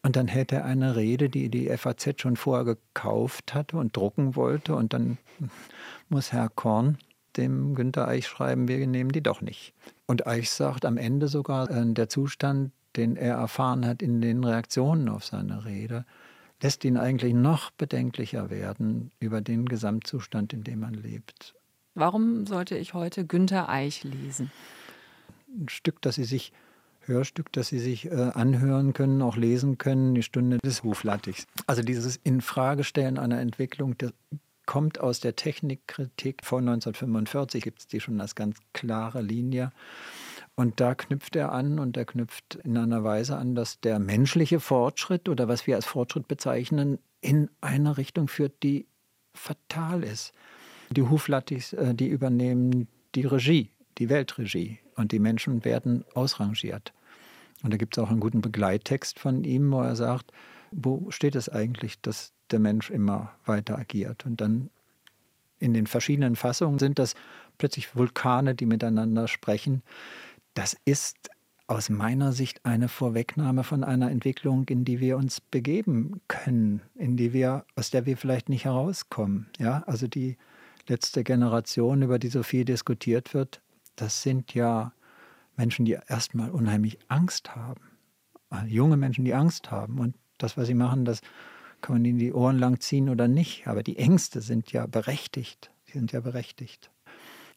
Und 0.02 0.14
dann 0.14 0.28
hält 0.28 0.52
er 0.52 0.64
eine 0.64 0.94
Rede, 0.94 1.28
die 1.28 1.48
die 1.48 1.68
FAZ 1.76 2.20
schon 2.20 2.36
vorher 2.36 2.64
gekauft 2.64 3.54
hatte 3.54 3.76
und 3.76 3.96
drucken 3.96 4.36
wollte. 4.36 4.76
Und 4.76 4.92
dann 4.92 5.18
muss 6.08 6.32
Herr 6.32 6.48
Korn 6.48 6.98
dem 7.36 7.74
Günter 7.74 8.08
Eich 8.08 8.26
schreiben, 8.26 8.68
wir 8.68 8.86
nehmen 8.86 9.12
die 9.12 9.22
doch 9.22 9.40
nicht. 9.40 9.74
Und 10.06 10.26
Eich 10.26 10.50
sagt 10.50 10.84
am 10.84 10.96
Ende 10.96 11.28
sogar, 11.28 11.70
äh, 11.70 11.92
der 11.92 12.08
Zustand, 12.08 12.72
den 12.96 13.16
er 13.16 13.36
erfahren 13.36 13.84
hat 13.86 14.02
in 14.02 14.20
den 14.20 14.44
Reaktionen 14.44 15.08
auf 15.08 15.24
seine 15.24 15.64
Rede, 15.64 16.04
lässt 16.62 16.84
ihn 16.84 16.96
eigentlich 16.96 17.34
noch 17.34 17.70
bedenklicher 17.70 18.50
werden 18.50 19.10
über 19.20 19.40
den 19.40 19.66
Gesamtzustand, 19.66 20.52
in 20.52 20.64
dem 20.64 20.80
man 20.80 20.94
lebt. 20.94 21.54
Warum 21.94 22.46
sollte 22.46 22.76
ich 22.76 22.94
heute 22.94 23.26
Günter 23.26 23.68
Eich 23.68 24.04
lesen? 24.04 24.50
Ein 25.48 25.68
Stück, 25.68 26.02
das 26.02 26.16
Sie 26.16 26.24
sich, 26.24 26.52
Hörstück, 27.00 27.52
das 27.52 27.68
Sie 27.68 27.78
sich 27.78 28.06
äh, 28.06 28.30
anhören 28.34 28.92
können, 28.92 29.22
auch 29.22 29.36
lesen 29.36 29.78
können, 29.78 30.14
die 30.14 30.22
Stunde 30.22 30.58
des 30.58 30.82
Huflattigs. 30.82 31.46
Also 31.66 31.82
dieses 31.82 32.16
Infragestellen 32.16 33.18
einer 33.18 33.40
Entwicklung, 33.40 33.96
das 33.96 34.12
kommt 34.66 35.00
aus 35.00 35.20
der 35.20 35.36
Technikkritik. 35.36 36.44
Vor 36.44 36.58
1945 36.58 37.62
gibt 37.62 37.80
es 37.80 37.86
die 37.86 38.00
schon 38.00 38.20
als 38.20 38.34
ganz 38.34 38.58
klare 38.72 39.22
Linie. 39.22 39.72
Und 40.56 40.80
da 40.80 40.94
knüpft 40.94 41.36
er 41.36 41.52
an 41.52 41.78
und 41.78 41.98
er 41.98 42.06
knüpft 42.06 42.56
in 42.64 42.76
einer 42.78 43.04
Weise 43.04 43.36
an, 43.36 43.54
dass 43.54 43.78
der 43.80 43.98
menschliche 43.98 44.58
Fortschritt 44.58 45.28
oder 45.28 45.48
was 45.48 45.66
wir 45.66 45.76
als 45.76 45.84
Fortschritt 45.84 46.28
bezeichnen, 46.28 46.98
in 47.20 47.50
eine 47.60 47.98
Richtung 47.98 48.26
führt, 48.26 48.62
die 48.62 48.86
fatal 49.34 50.02
ist. 50.02 50.32
Die 50.90 51.02
Huflattis, 51.02 51.74
äh, 51.74 51.94
die 51.94 52.08
übernehmen 52.08 52.88
die 53.14 53.26
Regie, 53.26 53.70
die 53.98 54.08
Weltregie 54.08 54.78
und 54.94 55.12
die 55.12 55.18
Menschen 55.18 55.64
werden 55.64 56.04
ausrangiert. 56.14 56.94
Und 57.62 57.72
da 57.72 57.76
gibt 57.76 57.96
es 57.96 58.02
auch 58.02 58.10
einen 58.10 58.20
guten 58.20 58.40
Begleittext 58.40 59.18
von 59.18 59.44
ihm, 59.44 59.70
wo 59.72 59.80
er 59.80 59.96
sagt, 59.96 60.32
wo 60.70 61.10
steht 61.10 61.36
es 61.36 61.48
eigentlich, 61.48 62.00
dass 62.00 62.32
der 62.50 62.60
Mensch 62.60 62.90
immer 62.90 63.32
weiter 63.44 63.78
agiert? 63.78 64.24
Und 64.24 64.40
dann 64.40 64.70
in 65.58 65.74
den 65.74 65.86
verschiedenen 65.86 66.36
Fassungen 66.36 66.78
sind 66.78 66.98
das 66.98 67.14
plötzlich 67.58 67.96
Vulkane, 67.96 68.54
die 68.54 68.66
miteinander 68.66 69.28
sprechen. 69.28 69.82
Das 70.56 70.74
ist 70.86 71.28
aus 71.66 71.90
meiner 71.90 72.32
Sicht 72.32 72.64
eine 72.64 72.88
Vorwegnahme 72.88 73.62
von 73.62 73.84
einer 73.84 74.10
Entwicklung, 74.10 74.66
in 74.70 74.86
die 74.86 75.00
wir 75.00 75.18
uns 75.18 75.38
begeben 75.38 76.22
können, 76.28 76.80
in 76.94 77.18
die 77.18 77.34
wir, 77.34 77.66
aus 77.74 77.90
der 77.90 78.06
wir 78.06 78.16
vielleicht 78.16 78.48
nicht 78.48 78.64
herauskommen. 78.64 79.50
Ja, 79.58 79.82
also 79.86 80.06
die 80.06 80.38
letzte 80.88 81.24
Generation, 81.24 82.00
über 82.00 82.18
die 82.18 82.28
so 82.28 82.42
viel 82.42 82.64
diskutiert 82.64 83.34
wird, 83.34 83.60
das 83.96 84.22
sind 84.22 84.54
ja 84.54 84.94
Menschen, 85.58 85.84
die 85.84 85.98
erstmal 86.08 86.50
unheimlich 86.50 86.98
Angst 87.08 87.54
haben. 87.54 87.82
Äh, 88.50 88.66
junge 88.66 88.96
Menschen, 88.96 89.26
die 89.26 89.34
Angst 89.34 89.70
haben. 89.70 89.98
Und 89.98 90.14
das, 90.38 90.56
was 90.56 90.68
sie 90.68 90.74
machen, 90.74 91.04
das 91.04 91.20
kann 91.82 91.96
man 91.96 92.04
ihnen 92.06 92.18
die 92.18 92.32
Ohren 92.32 92.58
lang 92.58 92.80
ziehen 92.80 93.10
oder 93.10 93.28
nicht. 93.28 93.66
Aber 93.66 93.82
die 93.82 93.98
Ängste 93.98 94.40
sind 94.40 94.72
ja 94.72 94.86
berechtigt. 94.86 95.70
Sie 95.84 95.98
sind 95.98 96.12
ja 96.12 96.20
berechtigt. 96.20 96.90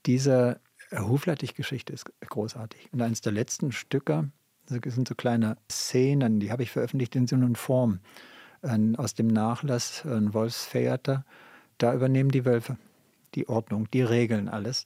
Diese 0.05 0.59
Huflattich-Geschichte 0.91 1.93
ist 1.93 2.12
großartig. 2.21 2.89
Und 2.91 3.02
eines 3.02 3.21
der 3.21 3.32
letzten 3.32 3.71
Stücke 3.71 4.32
das 4.69 4.93
sind 4.93 5.08
so 5.08 5.15
kleine 5.15 5.58
Szenen, 5.71 6.39
die 6.39 6.52
habe 6.52 6.63
ich 6.63 6.71
veröffentlicht 6.71 7.15
in 7.15 7.28
Sinn 7.28 7.43
und 7.43 7.58
Form 7.58 7.99
aus 8.97 9.13
dem 9.13 9.28
Nachlass 9.28 10.06
ein 10.06 10.34
Wolfstheater. 10.34 11.25
Da 11.78 11.93
übernehmen 11.93 12.30
die 12.30 12.45
Wölfe 12.45 12.78
die 13.36 13.47
Ordnung, 13.47 13.89
die 13.91 14.02
Regeln 14.02 14.49
alles. 14.49 14.86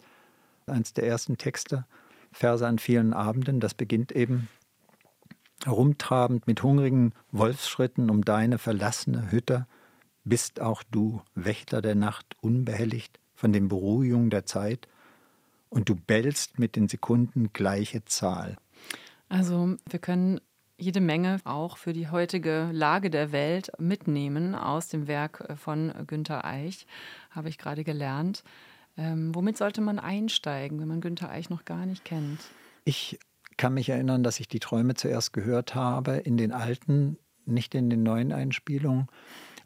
Eines 0.67 0.93
der 0.93 1.07
ersten 1.07 1.37
Texte, 1.37 1.85
Verse 2.31 2.65
an 2.65 2.77
vielen 2.77 3.13
Abenden, 3.13 3.59
das 3.59 3.73
beginnt 3.73 4.11
eben 4.11 4.47
herumtrabend 5.63 6.45
mit 6.45 6.61
hungrigen 6.61 7.13
Wolfsschritten 7.31 8.09
um 8.09 8.23
deine 8.23 8.57
verlassene 8.57 9.31
Hütte, 9.31 9.65
bist 10.23 10.61
auch 10.61 10.83
du, 10.83 11.21
Wächter 11.35 11.81
der 11.81 11.95
Nacht, 11.95 12.37
unbehelligt 12.41 13.19
von 13.33 13.53
den 13.53 13.67
Beruhigungen 13.69 14.29
der 14.29 14.45
Zeit, 14.45 14.87
und 15.73 15.89
du 15.89 15.95
bellst 15.95 16.59
mit 16.59 16.75
den 16.75 16.87
Sekunden 16.87 17.51
gleiche 17.51 18.05
Zahl. 18.05 18.57
Also 19.27 19.75
wir 19.89 19.99
können 19.99 20.39
jede 20.77 21.01
Menge 21.01 21.39
auch 21.45 21.77
für 21.77 21.93
die 21.93 22.09
heutige 22.09 22.69
Lage 22.71 23.09
der 23.09 23.31
Welt 23.31 23.71
mitnehmen 23.79 24.53
aus 24.53 24.89
dem 24.89 25.07
Werk 25.07 25.57
von 25.57 25.91
Günter 26.07 26.45
Eich, 26.45 26.85
habe 27.31 27.49
ich 27.49 27.57
gerade 27.57 27.83
gelernt. 27.83 28.43
Ähm, 28.97 29.33
womit 29.33 29.57
sollte 29.57 29.81
man 29.81 29.97
einsteigen, 29.97 30.79
wenn 30.79 30.87
man 30.87 31.01
Günter 31.01 31.29
Eich 31.29 31.49
noch 31.49 31.65
gar 31.65 31.85
nicht 31.85 32.05
kennt? 32.05 32.39
Ich 32.85 33.17
kann 33.57 33.73
mich 33.73 33.89
erinnern, 33.89 34.23
dass 34.23 34.39
ich 34.39 34.47
die 34.47 34.59
Träume 34.59 34.93
zuerst 34.93 35.33
gehört 35.33 35.73
habe 35.73 36.17
in 36.17 36.37
den 36.37 36.51
alten, 36.51 37.17
nicht 37.45 37.73
in 37.73 37.89
den 37.89 38.03
neuen 38.03 38.31
Einspielungen. 38.31 39.07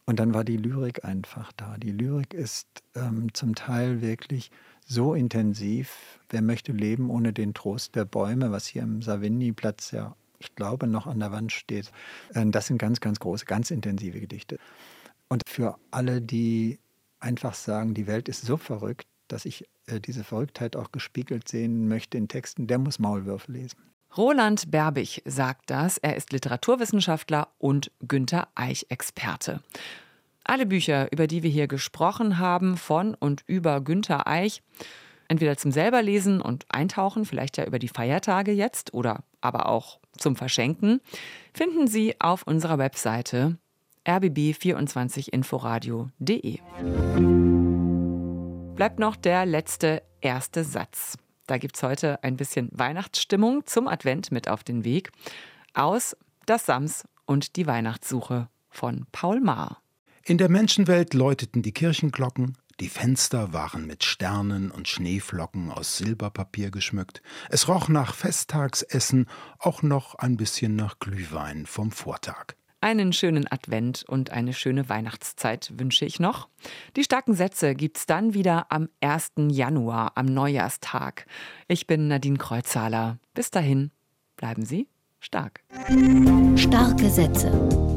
Und 0.05 0.19
dann 0.19 0.33
war 0.33 0.45
die 0.45 0.55
Lyrik 0.55 1.03
einfach 1.03 1.51
da. 1.53 1.77
Die 1.77 1.91
Lyrik 1.91 2.33
ist 2.33 2.67
ähm, 2.95 3.33
zum 3.33 3.55
Teil 3.55 4.01
wirklich 4.01 4.51
so 4.87 5.13
intensiv. 5.13 6.19
Wer 6.29 6.41
möchte 6.41 6.71
leben 6.71 7.09
ohne 7.09 7.33
den 7.33 7.53
Trost 7.53 7.95
der 7.95 8.05
Bäume, 8.05 8.51
was 8.51 8.65
hier 8.65 8.83
im 8.83 9.01
Savigny-Platz 9.01 9.91
ja, 9.91 10.15
ich 10.39 10.55
glaube, 10.55 10.87
noch 10.87 11.07
an 11.07 11.19
der 11.19 11.31
Wand 11.31 11.51
steht. 11.51 11.91
Ähm, 12.33 12.51
das 12.51 12.67
sind 12.67 12.77
ganz, 12.77 12.99
ganz 12.99 13.19
große, 13.19 13.45
ganz 13.45 13.69
intensive 13.69 14.19
Gedichte. 14.19 14.57
Und 15.27 15.43
für 15.47 15.77
alle, 15.91 16.21
die 16.21 16.79
einfach 17.19 17.53
sagen, 17.53 17.93
die 17.93 18.07
Welt 18.07 18.29
ist 18.29 18.45
so 18.45 18.57
verrückt, 18.57 19.07
dass 19.27 19.45
ich 19.45 19.65
äh, 19.87 19.99
diese 19.99 20.23
Verrücktheit 20.23 20.75
auch 20.75 20.91
gespiegelt 20.91 21.47
sehen 21.47 21.87
möchte 21.87 22.17
in 22.17 22.27
Texten, 22.27 22.67
der 22.67 22.77
muss 22.77 22.99
Maulwürfe 22.99 23.51
lesen. 23.51 23.77
Roland 24.15 24.71
Berbig 24.71 25.21
sagt 25.25 25.69
das. 25.69 25.97
Er 25.97 26.15
ist 26.15 26.31
Literaturwissenschaftler 26.31 27.49
und 27.57 27.91
Günter 28.07 28.47
Eich-Experte. 28.55 29.61
Alle 30.47 30.65
Bücher, 30.65 31.11
über 31.11 31.27
die 31.27 31.43
wir 31.43 31.49
hier 31.49 31.67
gesprochen 31.67 32.39
haben, 32.39 32.77
von 32.77 33.15
und 33.15 33.43
über 33.47 33.81
Günter 33.81 34.27
Eich, 34.27 34.63
entweder 35.27 35.57
zum 35.57 35.73
selberlesen 35.73 36.39
und 36.39 36.65
eintauchen, 36.69 37.25
vielleicht 37.25 37.57
ja 37.57 37.65
über 37.65 37.79
die 37.79 37.89
Feiertage 37.89 38.53
jetzt 38.53 38.93
oder 38.93 39.25
aber 39.41 39.67
auch 39.67 39.99
zum 40.17 40.37
Verschenken, 40.37 41.01
finden 41.53 41.87
Sie 41.87 42.15
auf 42.19 42.43
unserer 42.43 42.77
Webseite 42.77 43.57
rbb24inforadio.de. 44.05 46.59
Bleibt 48.75 48.99
noch 48.99 49.17
der 49.17 49.45
letzte 49.45 50.01
erste 50.21 50.63
Satz. 50.63 51.17
Da 51.45 51.57
gibt 51.57 51.75
es 51.75 51.83
heute 51.83 52.23
ein 52.23 52.37
bisschen 52.37 52.69
Weihnachtsstimmung 52.71 53.65
zum 53.65 53.89
Advent 53.89 54.31
mit 54.31 54.47
auf 54.47 54.63
den 54.63 54.85
Weg 54.85 55.11
aus 55.73 56.15
Das 56.45 56.65
Sams 56.65 57.03
und 57.25 57.57
die 57.57 57.67
Weihnachtssuche 57.67 58.47
von 58.69 59.05
Paul 59.11 59.41
Maar. 59.41 59.81
In 60.27 60.37
der 60.37 60.49
Menschenwelt 60.49 61.13
läuteten 61.13 61.61
die 61.61 61.71
Kirchenglocken, 61.71 62.57
Die 62.81 62.89
Fenster 62.89 63.53
waren 63.53 63.87
mit 63.87 64.03
Sternen 64.03 64.71
und 64.71 64.89
Schneeflocken 64.89 65.71
aus 65.71 65.95
Silberpapier 65.95 66.69
geschmückt. 66.69 67.21
Es 67.49 67.69
roch 67.69 67.87
nach 67.87 68.13
Festtagsessen, 68.13 69.27
auch 69.57 69.83
noch 69.83 70.15
ein 70.15 70.35
bisschen 70.35 70.75
nach 70.75 70.99
Glühwein 70.99 71.65
vom 71.65 71.91
Vortag. 71.91 72.57
Einen 72.81 73.13
schönen 73.13 73.49
Advent 73.49 74.03
und 74.05 74.31
eine 74.31 74.51
schöne 74.51 74.89
Weihnachtszeit 74.89 75.71
wünsche 75.77 76.03
ich 76.03 76.19
noch. 76.19 76.49
Die 76.97 77.05
starken 77.05 77.33
Sätze 77.33 77.73
gibt's 77.73 78.05
dann 78.05 78.33
wieder 78.33 78.69
am 78.69 78.89
1. 78.99 79.31
Januar, 79.47 80.11
am 80.15 80.25
Neujahrstag. 80.25 81.25
Ich 81.69 81.87
bin 81.87 82.09
Nadine 82.09 82.37
Kreuzhaler. 82.37 83.17
Bis 83.33 83.49
dahin, 83.49 83.91
bleiben 84.35 84.65
Sie 84.65 84.89
stark. 85.21 85.61
Starke 86.57 87.09
Sätze. 87.09 87.96